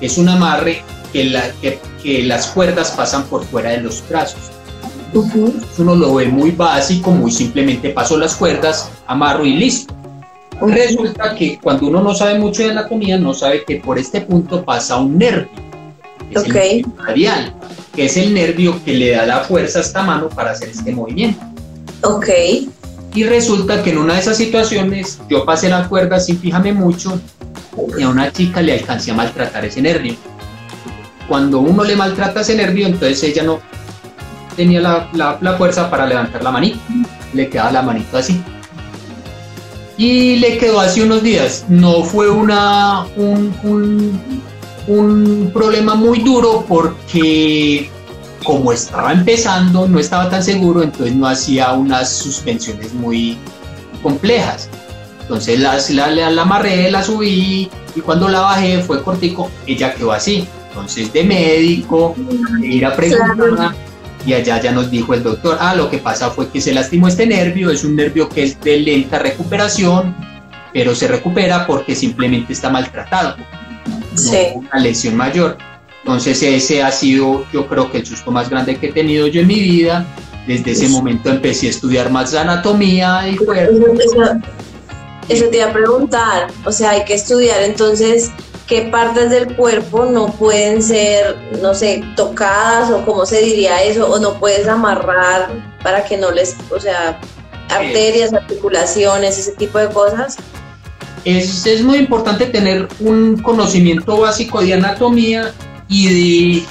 [0.00, 0.82] es un amarre
[1.12, 4.40] que, la, que, las cuerdas pasan por fuera de los brazos.
[5.12, 9.92] Uno lo ve muy básico, muy simplemente paso las cuerdas, amarro y listo.
[10.62, 14.64] Resulta que cuando uno no sabe mucho de anatomía, no sabe que por este punto
[14.64, 15.67] pasa un nervio,
[16.30, 17.54] que es el radial,
[17.94, 20.92] que es el nervio que le da la fuerza a esta mano para hacer este
[20.92, 21.44] movimiento.
[22.02, 22.28] Ok.
[23.14, 27.20] Y resulta que en una de esas situaciones yo pasé la cuerda sin fijarme mucho
[27.98, 30.14] y a una chica le alcancé a maltratar ese nervio.
[31.26, 33.60] Cuando uno le maltrata ese nervio, entonces ella no
[34.56, 36.78] tenía la, la, fuerza para levantar la manita,
[37.32, 38.42] le quedaba la manito así.
[39.96, 41.64] Y le quedó así unos días.
[41.68, 44.42] No fue una, un, un,
[44.88, 47.90] un problema muy duro porque
[48.44, 53.36] como estaba empezando, no estaba tan seguro, entonces no hacía unas suspensiones muy
[54.02, 54.68] complejas.
[55.20, 60.12] Entonces la, la, la, amarré, la subí y cuando la bajé fue cortico, ella quedó
[60.12, 60.48] así.
[60.68, 62.14] Entonces de médico,
[62.60, 63.74] de ir a preguntar
[64.26, 67.08] y allá ya nos dijo el doctor, ah, lo que pasa fue que se lastimó
[67.08, 70.14] este nervio, es un nervio que es de lenta recuperación,
[70.72, 73.36] pero se recupera porque simplemente está maltratado.
[74.54, 75.56] Una lesión mayor.
[76.02, 79.40] Entonces ese ha sido yo creo que el susto más grande que he tenido yo
[79.42, 80.06] en mi vida.
[80.46, 83.86] Desde ese momento empecé a estudiar más anatomía y cuerpo.
[85.28, 88.30] Eso, te iba a preguntar, o sea, hay que estudiar entonces
[88.66, 94.10] qué partes del cuerpo no pueden ser, no sé, tocadas o cómo se diría eso,
[94.10, 95.50] o no puedes amarrar
[95.82, 97.20] para que no les, o sea,
[97.68, 100.38] arterias, articulaciones, ese tipo de cosas.
[101.28, 105.52] Es, es muy importante tener un conocimiento básico de anatomía
[105.86, 106.62] y de,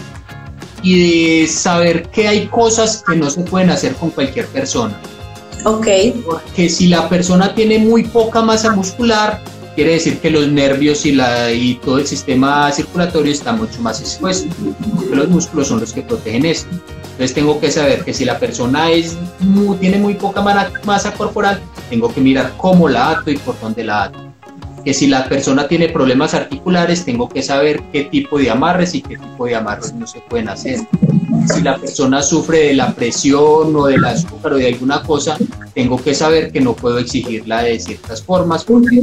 [0.82, 5.00] y de saber que hay cosas que no se pueden hacer con cualquier persona.
[5.64, 5.88] Ok.
[6.26, 9.44] Porque si la persona tiene muy poca masa muscular,
[9.76, 14.02] quiere decir que los nervios y, la, y todo el sistema circulatorio está mucho más
[14.02, 14.50] expuesto,
[14.96, 16.72] porque los músculos son los que protegen esto.
[17.12, 19.16] Entonces tengo que saber que si la persona es
[19.80, 20.42] tiene muy poca
[20.84, 24.27] masa corporal, tengo que mirar cómo la ato y por dónde la ato
[24.88, 29.02] que si la persona tiene problemas articulares, tengo que saber qué tipo de amarres y
[29.02, 30.80] qué tipo de amarres no se pueden hacer.
[31.54, 35.36] Si la persona sufre de la presión o del azúcar o de alguna cosa,
[35.74, 39.02] tengo que saber que no puedo exigirla de ciertas formas porque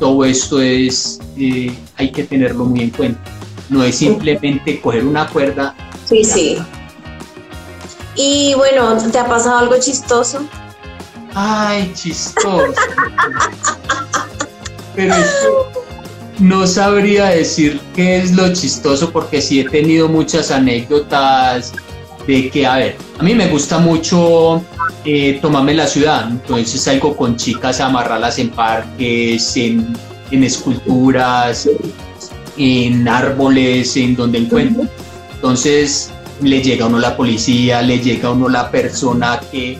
[0.00, 3.20] todo esto es, eh, hay que tenerlo muy en cuenta.
[3.68, 5.74] No es simplemente coger una cuerda.
[6.06, 6.56] Sí, sí.
[8.16, 10.40] Y bueno, ¿te ha pasado algo chistoso?
[11.34, 12.72] Ay, chistoso.
[14.94, 15.14] Pero
[16.38, 21.72] no sabría decir qué es lo chistoso porque sí he tenido muchas anécdotas
[22.26, 24.62] de que, a ver, a mí me gusta mucho
[25.04, 29.96] eh, tomarme la ciudad, entonces salgo con chicas a amarrarlas en parques, en,
[30.30, 31.68] esculturas,
[32.56, 34.88] en árboles, en donde encuentro.
[35.34, 39.76] Entonces le llega a uno la policía, le llega a uno la persona que,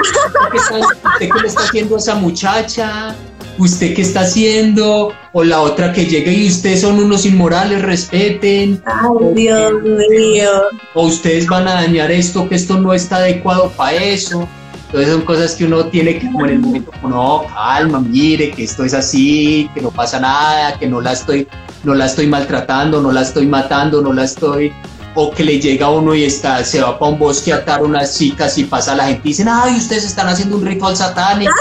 [1.19, 3.17] ¿qué, le está haciendo a esa muchacha?
[3.63, 5.13] ¿Usted qué está haciendo?
[5.33, 8.83] O la otra que llega y ustedes son unos inmorales, respeten.
[8.85, 10.51] Ay, Dios mío.
[10.95, 14.49] O ustedes van a dañar esto, que esto no está adecuado para eso.
[14.87, 18.65] Entonces son cosas que uno tiene que, como en el momento, no, calma, mire, que
[18.65, 21.49] esto es así, que no pasa nada, que no la estoy,
[21.83, 24.71] no la estoy maltratando, no la estoy matando, no la estoy
[25.15, 27.83] o que le llega a uno y está, se va para un bosque a atar
[27.83, 31.53] unas chicas y pasa la gente y dicen, ay, ustedes están haciendo un ritual satánico.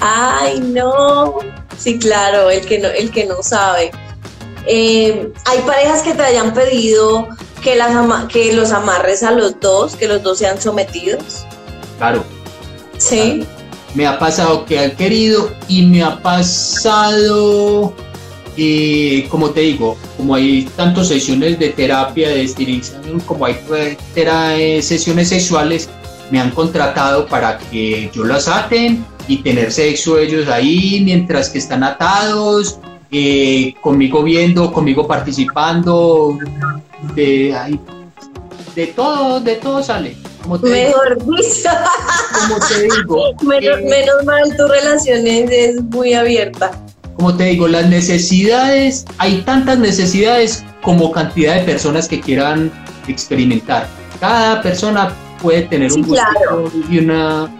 [0.00, 1.38] ay, no.
[1.76, 3.90] Sí, claro, el que no, el que no sabe.
[4.66, 7.28] Eh, hay parejas que te hayan pedido
[7.62, 7.92] que, las
[8.28, 11.46] que los amarres a los dos, que los dos sean sometidos.
[11.98, 12.24] Claro.
[12.98, 13.46] Sí.
[13.94, 17.92] Me ha pasado que han querido y me ha pasado
[18.62, 23.56] y como te digo, como hay tantas sesiones de terapia, de estilización, como hay
[24.82, 25.88] sesiones sexuales,
[26.30, 31.56] me han contratado para que yo las aten y tener sexo ellos ahí mientras que
[31.56, 32.78] están atados,
[33.10, 36.36] eh, conmigo viendo, conmigo participando,
[37.14, 37.78] de,
[38.74, 40.18] de todo, de todo sale.
[40.42, 41.70] Como Mejor dicho.
[42.42, 43.22] Como te digo.
[43.42, 46.72] menos, eh, menos mal tu relación es muy abierta
[47.20, 52.72] como te digo, las necesidades, hay tantas necesidades como cantidad de personas que quieran
[53.08, 53.86] experimentar.
[54.18, 57.54] Cada persona puede tener un gusto y, una,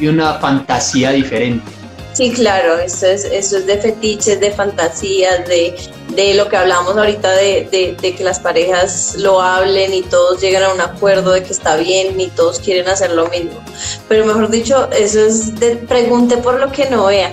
[0.00, 1.70] y una fantasía diferente.
[2.14, 5.76] Sí, claro, eso es, eso es de fetiches, de fantasías, de,
[6.14, 10.40] de lo que hablamos ahorita de, de, de, que las parejas lo hablen y todos
[10.40, 13.62] llegan a un acuerdo de que está bien y todos quieren hacer lo mismo.
[14.08, 17.30] Pero mejor dicho, eso es de pregunte por lo que no vea.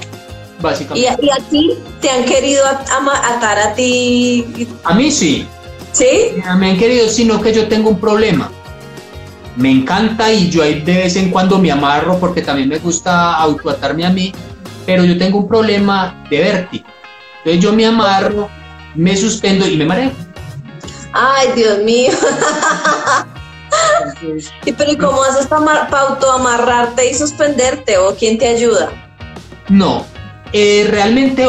[0.62, 1.18] Básicamente.
[1.22, 4.68] ¿Y, a ti te han querido atar a ti?
[4.84, 5.46] A mí sí.
[5.92, 6.36] ¿Sí?
[6.58, 8.50] Me han querido, sino que yo tengo un problema.
[9.58, 13.36] Me encanta y yo ahí de vez en cuando me amarro porque también me gusta
[13.36, 14.32] autoatarme a mí,
[14.86, 16.86] pero yo tengo un problema de vértigo.
[17.40, 18.50] Entonces yo me amarro,
[18.96, 20.12] me suspendo y me mareo.
[21.14, 22.12] Ay, Dios mío.
[24.78, 28.92] pero ¿y cómo haces para, autoamarrarte y suspenderte o quién te ayuda?
[29.70, 30.06] No,
[30.54, 31.48] eh, realmente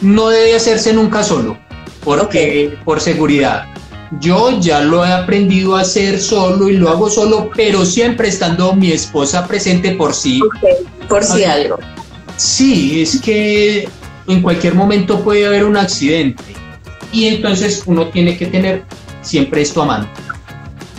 [0.00, 1.58] no debe hacerse nunca solo,
[2.04, 3.66] porque por seguridad.
[4.20, 8.72] Yo ya lo he aprendido a hacer solo y lo hago solo, pero siempre estando
[8.72, 10.40] mi esposa presente por sí.
[11.08, 11.78] por si algo.
[12.36, 13.88] Sí, es que
[14.28, 16.44] en cualquier momento puede haber un accidente
[17.12, 18.84] y entonces uno tiene que tener
[19.22, 20.08] siempre esto a mano.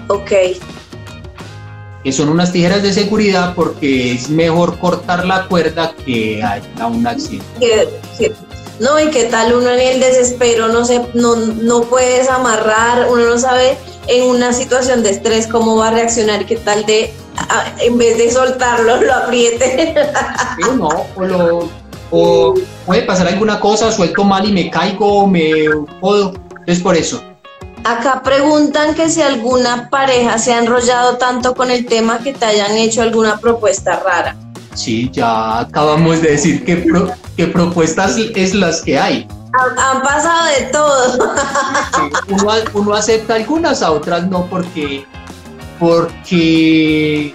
[0.08, 0.32] Ok.
[2.04, 7.06] Que son unas tijeras de seguridad porque es mejor cortar la cuerda que haya un
[7.06, 7.90] accidente.
[8.80, 13.26] No, y qué tal uno en el desespero no se, no, no puedes amarrar, uno
[13.26, 13.76] no sabe
[14.08, 17.12] en una situación de estrés cómo va a reaccionar, qué tal de
[17.80, 19.96] en vez de soltarlo lo apriete.
[20.78, 21.70] no, o, lo,
[22.12, 22.54] o
[22.86, 25.66] puede pasar alguna cosa, suelto mal y me caigo, me
[26.00, 26.34] puedo,
[26.66, 27.24] es por eso.
[27.88, 32.44] Acá preguntan que si alguna pareja se ha enrollado tanto con el tema que te
[32.44, 34.36] hayan hecho alguna propuesta rara.
[34.74, 36.86] Sí, ya acabamos de decir que,
[37.38, 39.26] que propuestas es las que hay.
[39.54, 41.34] Han, pasado de todo.
[42.74, 45.06] uno, acepta algunas, a otras no, porque,
[45.80, 47.34] porque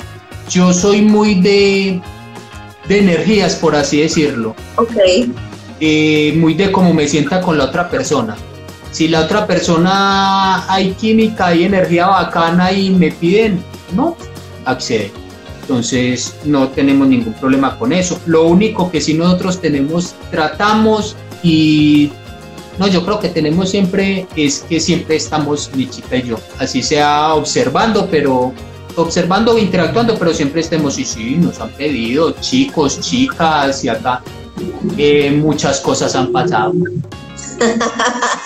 [0.51, 2.03] yo soy muy de,
[2.89, 4.55] de energías, por así decirlo.
[4.77, 4.99] Ok.
[5.81, 8.37] Eh, muy de cómo me sienta con la otra persona.
[8.93, 13.63] Si la otra persona hay química, hay energía bacana y me piden,
[13.97, 14.17] no,
[14.67, 15.11] accede.
[15.63, 18.21] Entonces no tenemos ningún problema con eso.
[18.27, 22.13] Lo único que sí nosotros tenemos, tratamos y
[22.79, 26.83] no, yo creo que tenemos siempre es que siempre estamos mi chica y yo, así
[26.83, 28.53] sea observando, pero
[28.97, 34.23] observando o interactuando, pero siempre estemos y sí, nos han pedido chicos, chicas y acá
[34.99, 36.75] eh, muchas cosas han pasado.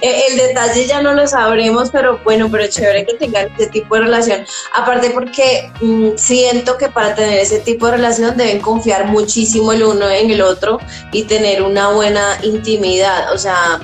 [0.00, 3.96] Eh, el detalle ya no lo sabremos, pero bueno, pero chévere que tengan ese tipo
[3.96, 4.44] de relación.
[4.72, 9.82] Aparte porque mm, siento que para tener ese tipo de relación deben confiar muchísimo el
[9.82, 10.78] uno en el otro
[11.12, 13.32] y tener una buena intimidad.
[13.32, 13.80] O sea,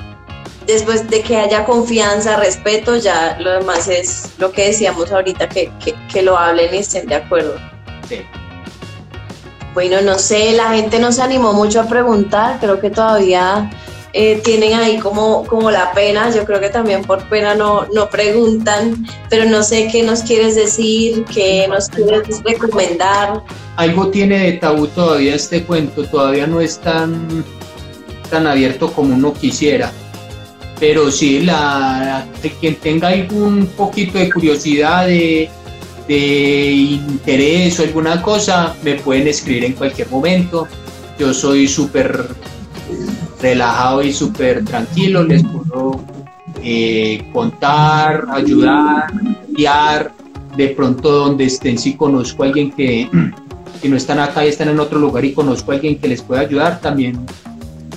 [0.65, 5.71] después de que haya confianza, respeto, ya lo demás es lo que decíamos ahorita, que,
[6.11, 7.55] que lo hablen y estén de acuerdo.
[8.07, 8.21] Sí.
[9.73, 13.69] Bueno, no sé, la gente no se animó mucho a preguntar, creo que todavía
[14.17, 18.09] eh, tienen ahí como, como la pena, yo creo que también por pena no, no
[18.09, 23.43] preguntan, pero no sé qué nos quieres decir, qué nos quieres recomendar.
[23.75, 27.43] Algo tiene de tabú todavía este cuento, todavía no es tan,
[28.29, 29.91] tan abierto como uno quisiera.
[30.79, 32.25] Pero sí, la,
[32.61, 35.49] quien tenga algún poquito de curiosidad, de,
[36.07, 40.69] de interés o alguna cosa, me pueden escribir en cualquier momento.
[41.19, 42.29] Yo soy súper
[43.41, 46.01] relajado y súper tranquilo, les puedo
[46.63, 49.07] eh, contar, ayudar,
[49.49, 50.11] guiar,
[50.55, 53.09] de pronto donde estén, si conozco a alguien que,
[53.81, 56.21] que no están acá y están en otro lugar y conozco a alguien que les
[56.21, 57.25] pueda ayudar, también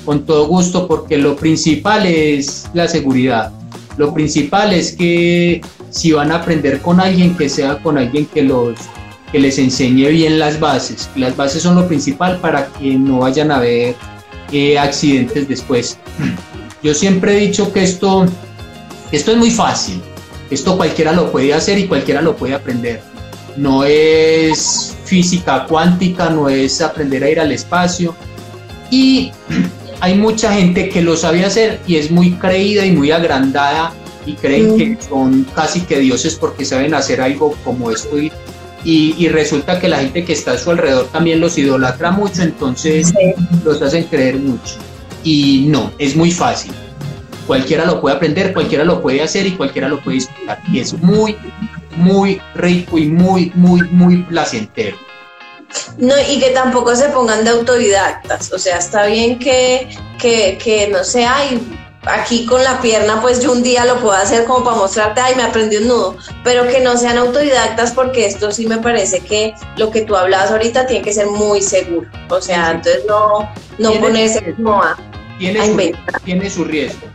[0.05, 3.53] con todo gusto, porque lo principal es la seguridad.
[3.99, 5.61] Lo principal es que
[5.91, 8.78] si van a aprender con alguien, que sea con alguien que los
[9.30, 11.11] que les enseñe bien las bases.
[11.16, 13.95] Las bases son lo principal para que no vayan a ver
[14.53, 15.99] eh, accidentes después.
[16.83, 18.27] Yo siempre he dicho que esto,
[19.11, 20.01] esto es muy fácil,
[20.51, 23.03] esto cualquiera lo puede hacer y cualquiera lo puede aprender.
[23.57, 28.15] No es física cuántica, no es aprender a ir al espacio.
[28.91, 29.33] Y
[30.01, 33.93] hay mucha gente que lo sabe hacer y es muy creída y muy agrandada
[34.25, 38.31] y creen que son casi que dioses porque saben hacer algo como esto y,
[39.28, 43.12] resulta que la gente que está a su alrededor también los idolatra mucho, entonces
[43.64, 44.76] los hacen creer mucho.
[45.24, 46.72] Y no, es muy fácil.
[47.47, 50.61] Cualquiera lo puede aprender, cualquiera lo puede hacer y cualquiera lo puede disfrutar.
[50.72, 51.36] Y es muy,
[51.97, 54.97] muy rico y muy, muy, muy placentero.
[55.99, 58.53] No, y que tampoco se pongan de autodidactas.
[58.53, 61.61] O sea, está bien que, que, que no sé, hay
[62.09, 65.35] aquí con la pierna, pues yo un día lo puedo hacer como para mostrarte, ay,
[65.37, 69.55] me aprendí un nudo, pero que no sean autodidactas porque esto sí me parece que
[69.77, 72.09] lo que tú hablabas ahorita tiene que ser muy seguro.
[72.31, 74.97] O sea, entonces no, no ponerse como a,
[75.39, 75.77] tiene, su,
[76.25, 77.07] tiene su riesgo.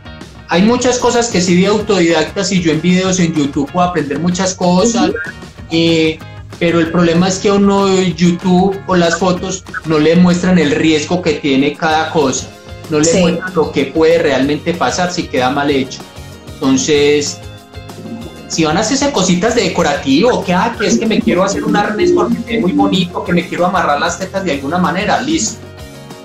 [0.48, 4.18] Hay muchas cosas que sí de autodidactas y yo en videos en YouTube puedo aprender
[4.18, 5.10] muchas cosas,
[5.70, 6.18] eh,
[6.58, 10.70] pero el problema es que a uno YouTube o las fotos no le muestran el
[10.70, 12.48] riesgo que tiene cada cosa,
[12.90, 16.00] no le muestran lo que puede realmente pasar si queda mal hecho.
[16.54, 17.38] Entonces,
[18.48, 21.64] si van a hacerse cositas de decorativo, que, ah, que es que me quiero hacer
[21.64, 25.20] un arnés porque es muy bonito, que me quiero amarrar las tetas de alguna manera,
[25.20, 25.58] listo.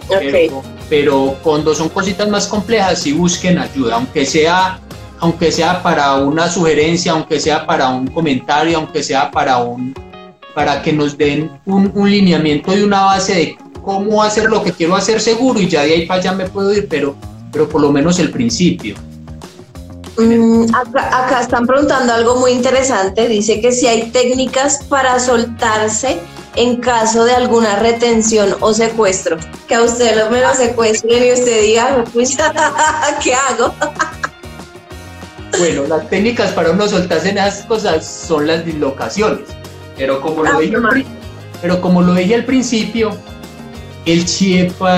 [0.08, 4.80] Pero, pero, cuando son cositas más complejas, sí busquen ayuda, aunque sea,
[5.20, 9.94] aunque sea para una sugerencia, aunque sea para un comentario, aunque sea para un
[10.56, 13.58] para que nos den un, un lineamiento y una base de
[13.90, 16.72] cómo hacer lo que quiero hacer seguro y ya de ahí para allá me puedo
[16.72, 17.16] ir, pero,
[17.52, 18.96] pero por lo menos el principio.
[20.16, 23.28] Mm, acá, están preguntando algo muy interesante.
[23.28, 26.20] Dice que si hay técnicas para soltarse
[26.56, 29.38] en caso de alguna retención o secuestro.
[29.68, 32.04] Que a usted lo menos secuestren y usted diga,
[33.24, 33.74] ¿qué hago?
[35.58, 39.48] bueno, las técnicas para uno soltarse en esas cosas son las dislocaciones.
[39.98, 40.78] Pero como lo, ah, dije,
[41.60, 43.18] pero como lo dije al principio,
[44.14, 44.26] el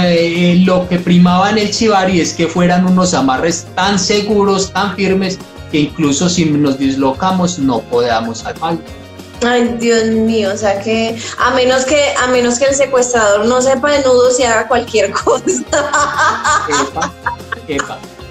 [0.05, 4.95] eh, lo que primaba en el chivari es que fueran unos amarres tan seguros, tan
[4.95, 5.38] firmes,
[5.72, 8.78] que incluso si nos dislocamos no podamos salvar.
[9.43, 13.62] Ay, Dios mío, o sea que a menos que a menos que el secuestrador no
[13.62, 15.64] sepa de nudos y haga cualquier cosa.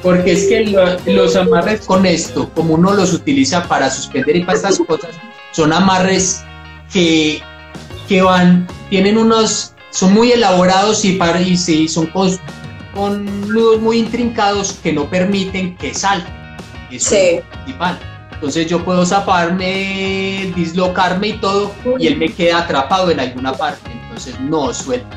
[0.02, 0.60] Porque es que
[1.06, 5.10] los amarres con esto, como uno los utiliza para suspender y para estas cosas,
[5.52, 6.42] son amarres
[6.92, 7.42] que,
[8.08, 12.38] que van, tienen unos son muy elaborados y, para, y sí, son con,
[13.48, 16.56] nudos muy intrincados que no permiten que salga.
[16.90, 17.40] Eso sí.
[17.64, 17.98] principal.
[18.32, 23.90] Entonces yo puedo zaparme, dislocarme y todo, y él me queda atrapado en alguna parte.
[23.92, 25.16] Entonces no suelta.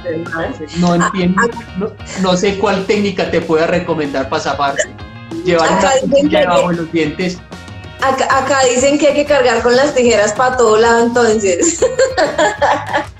[0.77, 1.89] no ah, entiendo, ah.
[2.21, 4.89] no, sé cuál técnica te pueda recomendar para zaparse.
[5.45, 5.69] Llevar
[6.03, 7.37] una debajo de los dientes.
[8.01, 11.79] Acá, acá, dicen que hay que cargar con las tijeras para todo lado, entonces.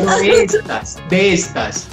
[0.00, 1.86] Pero de estas, de estas,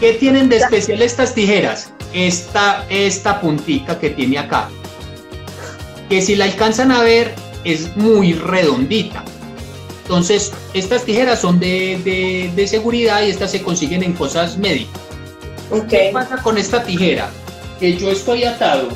[0.00, 1.90] ¿qué tienen de especial estas tijeras?
[2.12, 4.68] Esta, esta puntica que tiene acá,
[6.08, 9.24] que si la alcanzan a ver es muy redondita.
[10.02, 15.00] Entonces, estas tijeras son de, de, seguridad y estas se consiguen en cosas médicas.
[15.88, 17.30] ¿Qué pasa con esta tijera?
[17.80, 18.90] Que yo estoy atado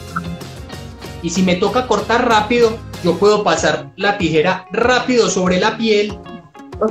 [1.22, 6.18] y si me toca cortar rápido, yo puedo pasar la tijera rápido sobre la piel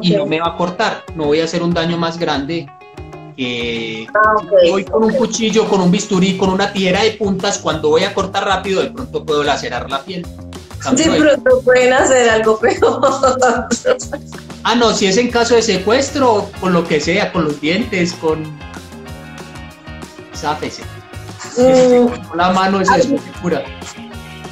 [0.02, 2.68] y no me va a cortar, no voy a hacer un daño más grande
[3.38, 4.34] que ah,
[4.70, 8.14] voy con un cuchillo, con un bisturí, con una tijera de puntas, cuando voy a
[8.14, 10.26] cortar rápido, de pronto puedo lacerar la piel.
[10.92, 13.02] De pronto pueden hacer algo peor.
[14.64, 18.14] ah, no, si es en caso de secuestro, con lo que sea, con los dientes,
[18.14, 18.44] con.
[20.34, 20.84] Sáfese.
[21.58, 22.08] Mm.
[22.36, 22.90] la mano es
[23.42, 23.64] pura.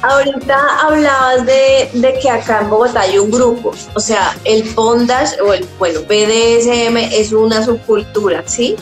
[0.02, 5.52] Ahorita hablabas de, que acá en Bogotá hay un grupo, o sea, el bondage o
[5.52, 8.76] el, bueno, BDSM es una subcultura, ¿sí?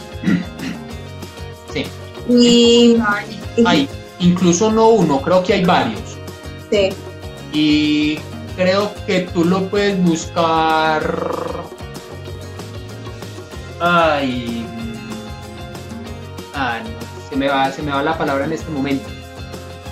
[1.73, 1.87] Sí.
[2.29, 2.97] Y,
[3.65, 3.89] hay,
[4.19, 6.17] incluso no uno, creo que hay varios.
[6.71, 6.91] Sí.
[7.53, 8.19] Y
[8.57, 11.63] creo que tú lo puedes buscar.
[13.81, 14.67] Ay.
[16.55, 16.79] Ah,
[17.29, 19.14] se me va, se me va la palabra en este momento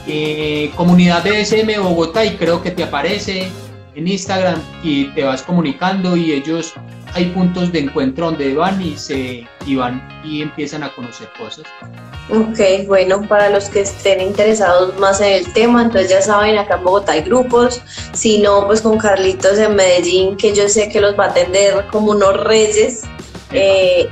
[0.06, 3.48] eh, comunidad BDSM Bogotá y creo que te aparece
[3.94, 6.74] en Instagram y te vas comunicando y ellos
[7.14, 11.64] hay puntos de encuentro donde van y se y van y empiezan a conocer cosas.
[12.30, 16.76] Ok, bueno, para los que estén interesados más en el tema, entonces ya saben, acá
[16.76, 17.82] en Bogotá hay grupos,
[18.12, 21.86] si no, pues con Carlitos en Medellín, que yo sé que los va a atender
[21.90, 23.02] como unos reyes.
[23.52, 24.08] Eh,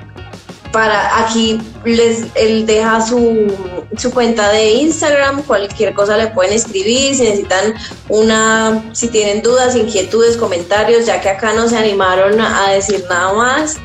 [0.73, 3.53] para aquí les él deja su,
[3.97, 7.75] su, cuenta de Instagram, cualquier cosa le pueden escribir, si necesitan
[8.09, 13.33] una, si tienen dudas, inquietudes, comentarios, ya que acá no se animaron a decir nada
[13.33, 13.79] más.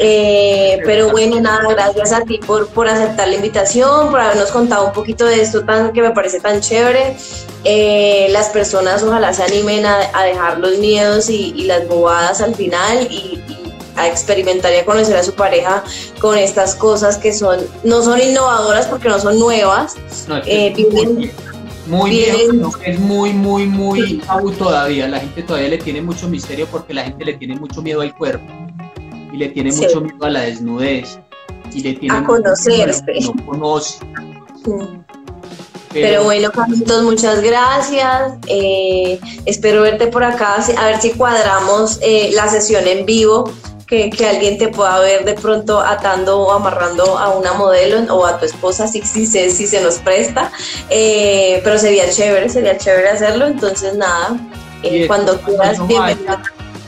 [0.00, 4.86] Eh, pero bueno, nada, gracias a ti por, por aceptar la invitación, por habernos contado
[4.86, 7.16] un poquito de esto tan que me parece tan chévere.
[7.64, 12.54] Eh, las personas ojalá se animen a, dejar los miedos y, y, las bobadas al
[12.54, 13.42] final y,
[13.98, 15.82] a experimentar y a conocer a su pareja
[16.20, 19.96] con estas cosas que son, no son innovadoras porque no son nuevas.
[20.46, 20.74] Eh,
[21.86, 25.08] muy, bien, es muy, muy, muy tabú todavía.
[25.08, 28.14] La gente todavía le tiene mucho misterio porque la gente le tiene mucho miedo al
[28.14, 28.44] cuerpo
[29.32, 31.18] y le tiene mucho miedo a la desnudez
[31.72, 33.20] y le tiene a conocerse.
[33.22, 33.98] No conoce.
[35.92, 38.34] Pero, bueno, Carlitos, muchas gracias.
[38.46, 43.50] Eh, espero verte por acá, a ver si cuadramos eh, la sesión en vivo
[43.88, 48.38] que, alguien te pueda ver de pronto atando o amarrando a una modelo o a
[48.38, 50.52] tu esposa si, si, se, si se nos presta.
[50.90, 53.46] Eh, pero sería chévere, sería chévere hacerlo.
[53.46, 54.36] Entonces, nada,
[54.82, 56.38] eh, cuando quieras, bienvenido.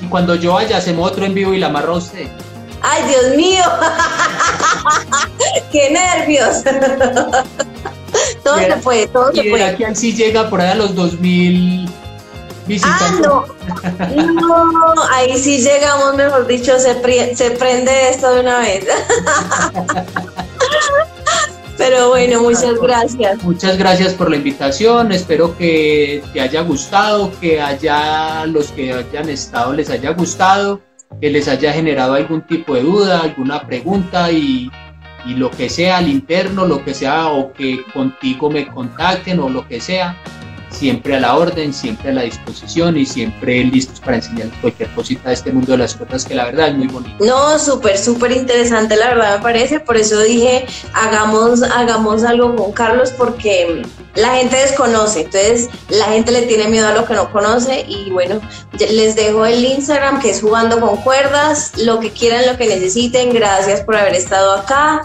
[0.02, 2.28] Y cuando yo vaya, hacemos otro en vivo y la amarro a usted.
[2.82, 3.64] ¡Ay, Dios mío!
[5.72, 6.62] ¡Qué nervios!
[8.44, 9.64] todo se puede, todo se puede.
[9.64, 11.99] aquí así llega por ahí a los 2000 visitantes.
[12.84, 13.46] Ah, no.
[14.32, 16.94] No, ahí sí llegamos, mejor dicho, se,
[17.34, 18.86] se prende esto de una vez.
[21.76, 23.42] Pero bueno, muchas gracias.
[23.42, 25.12] Muchas gracias por la invitación.
[25.12, 30.82] Espero que te haya gustado, que haya los que hayan estado les haya gustado,
[31.22, 34.70] que les haya generado algún tipo de duda, alguna pregunta y,
[35.24, 39.48] y lo que sea al interno, lo que sea, o que contigo me contacten o
[39.48, 40.18] lo que sea
[40.70, 45.28] siempre a la orden, siempre a la disposición y siempre listos para enseñar cualquier cosita
[45.28, 47.24] de este mundo de las cosas que la verdad es muy bonito.
[47.24, 52.72] No, súper, súper interesante, la verdad me parece, por eso dije, hagamos, hagamos algo con
[52.72, 53.82] Carlos porque
[54.14, 57.84] la gente desconoce, entonces la gente le tiene miedo a lo que no conoce.
[57.86, 58.40] Y bueno,
[58.78, 63.32] les dejo el Instagram que es jugando con cuerdas, lo que quieran, lo que necesiten,
[63.32, 65.02] gracias por haber estado acá,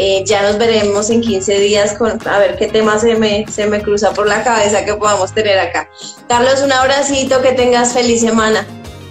[0.00, 3.66] eh, ya nos veremos en 15 días con a ver qué tema se me, se
[3.66, 5.90] me cruza por la cabeza que podamos tener acá.
[6.28, 8.64] Carlos, un abracito, que tengas feliz semana.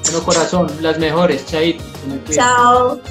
[0.04, 1.84] Bueno, corazón, las mejores, chaito.
[2.32, 3.02] Chao.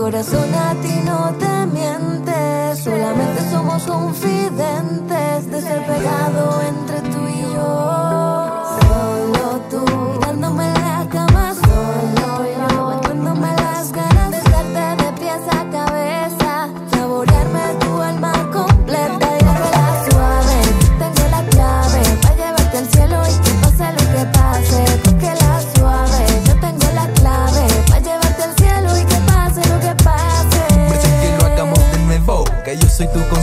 [0.00, 7.42] Corazón a ti no te miente, solamente somos confidentes de ser pegado entre tú y
[7.54, 8.49] yo.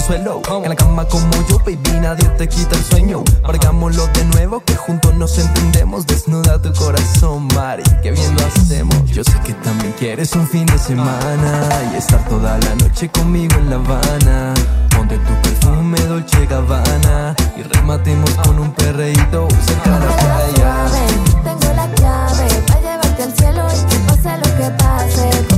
[0.10, 3.24] En la cama como yo, baby, nadie te quita el sueño.
[3.43, 6.08] Margámoslo de nuevo, que juntos nos entendemos.
[6.08, 9.03] Desnuda tu corazón, Mari, que bien lo hacemos.
[9.12, 13.53] Yo sé que también quieres un fin de semana y estar toda la noche conmigo
[13.58, 14.53] en La Habana.
[14.95, 20.86] Ponte tu perfume Dolce Gabbana y rematemos con un perreíto cerca de la playa.
[21.43, 25.57] Tengo la clave para llevarte al cielo y que pase lo que pase.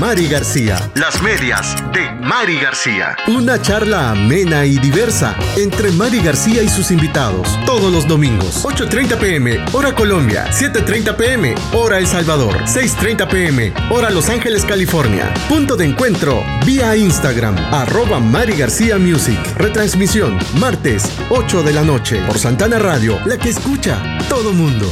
[0.00, 0.90] Mari García.
[0.94, 3.14] Las medias de Mari García.
[3.28, 7.46] Una charla amena y diversa entre Mari García y sus invitados.
[7.66, 14.08] Todos los domingos, 8.30 pm, hora Colombia, 7.30 pm, hora El Salvador, 6.30 pm, hora
[14.08, 15.34] Los Ángeles, California.
[15.50, 19.38] Punto de encuentro vía Instagram, arroba Mari García Music.
[19.58, 24.90] Retransmisión, martes, 8 de la noche, por Santana Radio, la que escucha todo mundo.